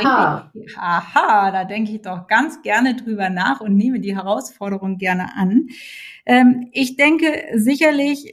denke 0.50 0.66
ich, 0.66 0.78
aha, 0.78 1.50
da 1.50 1.64
denke 1.64 1.92
ich 1.92 2.00
doch 2.00 2.26
ganz 2.26 2.62
gerne 2.62 2.96
drüber 2.96 3.28
nach 3.28 3.60
und 3.60 3.76
nehme 3.76 4.00
die 4.00 4.16
Herausforderung 4.16 4.96
gerne 4.96 5.36
an. 5.36 5.68
Ähm, 6.24 6.70
ich 6.72 6.96
denke 6.96 7.26
sicherlich, 7.56 8.32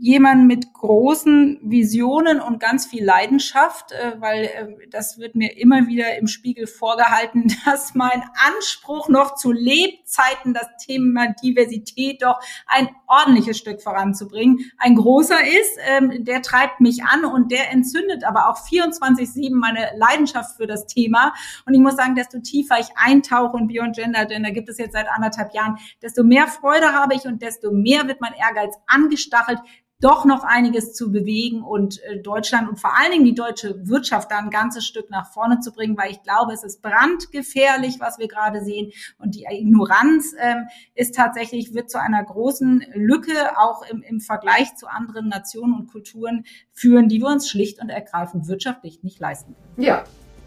jemand 0.00 0.46
mit 0.46 0.72
großen 0.72 1.60
Visionen 1.62 2.40
und 2.40 2.58
ganz 2.58 2.86
viel 2.86 3.04
Leidenschaft, 3.04 3.92
äh, 3.92 4.18
weil 4.18 4.44
äh, 4.44 4.88
das 4.90 5.18
wird 5.18 5.34
mir 5.34 5.58
immer 5.58 5.88
wieder 5.88 6.16
im 6.16 6.26
Spiegel 6.26 6.66
vorgehalten, 6.66 7.54
dass 7.66 7.94
mein 7.94 8.22
Anspruch 8.48 9.10
noch 9.10 9.34
zu 9.34 9.52
Lebzeiten 9.52 10.54
das 10.54 10.68
Thema 10.84 11.34
Diversität 11.42 12.22
doch 12.22 12.40
ein 12.66 12.88
ordentliches 13.06 13.58
Stück 13.58 13.82
voranzubringen, 13.82 14.70
ein 14.78 14.96
großer 14.96 15.38
ist. 15.46 15.78
Ähm, 15.86 16.24
der 16.24 16.40
treibt 16.40 16.80
mich 16.80 17.04
an 17.04 17.26
und 17.26 17.52
der 17.52 17.70
entzündet 17.70 18.24
aber 18.24 18.48
auch 18.48 18.56
24-7 18.56 19.54
meine 19.54 19.90
Leidenschaft 19.96 20.56
für 20.56 20.66
das 20.66 20.86
Thema. 20.86 21.34
Und 21.66 21.74
ich 21.74 21.80
muss 21.80 21.96
sagen, 21.96 22.14
desto 22.14 22.38
tiefer 22.40 22.80
ich 22.80 22.88
eintauche 22.96 23.58
in 23.58 23.68
Beyond 23.68 23.96
Gender, 23.96 24.24
denn 24.24 24.44
da 24.44 24.50
gibt 24.50 24.70
es 24.70 24.78
jetzt 24.78 24.94
seit 24.94 25.08
anderthalb 25.10 25.52
Jahren, 25.52 25.76
desto 26.00 26.24
mehr 26.24 26.46
Freude 26.46 26.94
habe 26.94 27.14
ich 27.14 27.26
und 27.26 27.42
desto 27.42 27.70
mehr 27.70 28.08
wird 28.08 28.22
mein 28.22 28.32
Ehrgeiz 28.32 28.74
angestachelt, 28.86 29.58
doch 30.00 30.24
noch 30.24 30.44
einiges 30.44 30.94
zu 30.94 31.12
bewegen 31.12 31.62
und 31.62 32.02
äh, 32.04 32.20
Deutschland 32.20 32.68
und 32.68 32.80
vor 32.80 32.98
allen 32.98 33.12
Dingen 33.12 33.24
die 33.24 33.34
deutsche 33.34 33.86
Wirtschaft 33.86 34.30
da 34.30 34.38
ein 34.38 34.50
ganzes 34.50 34.86
Stück 34.86 35.10
nach 35.10 35.30
vorne 35.32 35.60
zu 35.60 35.72
bringen, 35.72 35.96
weil 35.96 36.10
ich 36.10 36.22
glaube, 36.22 36.52
es 36.52 36.64
ist 36.64 36.82
brandgefährlich, 36.82 38.00
was 38.00 38.18
wir 38.18 38.28
gerade 38.28 38.64
sehen. 38.64 38.92
Und 39.18 39.34
die 39.34 39.44
Ignoranz 39.48 40.34
ähm, 40.40 40.68
ist 40.94 41.14
tatsächlich, 41.14 41.74
wird 41.74 41.90
zu 41.90 42.00
einer 42.00 42.24
großen 42.24 42.84
Lücke 42.94 43.58
auch 43.58 43.82
im, 43.90 44.02
im 44.02 44.20
Vergleich 44.20 44.74
zu 44.76 44.86
anderen 44.86 45.28
Nationen 45.28 45.74
und 45.74 45.90
Kulturen 45.90 46.44
führen, 46.72 47.08
die 47.08 47.20
wir 47.20 47.28
uns 47.28 47.48
schlicht 47.48 47.80
und 47.80 47.90
ergreifend 47.90 48.48
wirtschaftlich 48.48 49.02
nicht 49.02 49.20
leisten 49.20 49.54
können. 49.54 49.86
Ja, 49.86 50.04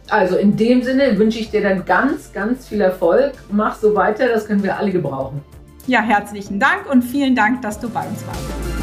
also 0.09 0.35
in 0.35 0.57
dem 0.57 0.83
Sinne 0.83 1.17
wünsche 1.17 1.39
ich 1.39 1.51
dir 1.51 1.61
dann 1.61 1.85
ganz, 1.85 2.33
ganz 2.33 2.67
viel 2.67 2.81
Erfolg. 2.81 3.33
Mach 3.51 3.75
so 3.75 3.95
weiter, 3.95 4.27
das 4.27 4.47
können 4.47 4.63
wir 4.63 4.77
alle 4.77 4.91
gebrauchen. 4.91 5.41
Ja, 5.85 6.01
herzlichen 6.01 6.59
Dank 6.59 6.89
und 6.89 7.03
vielen 7.03 7.35
Dank, 7.35 7.61
dass 7.61 7.79
du 7.79 7.89
bei 7.89 8.07
uns 8.07 8.25
warst. 8.25 8.82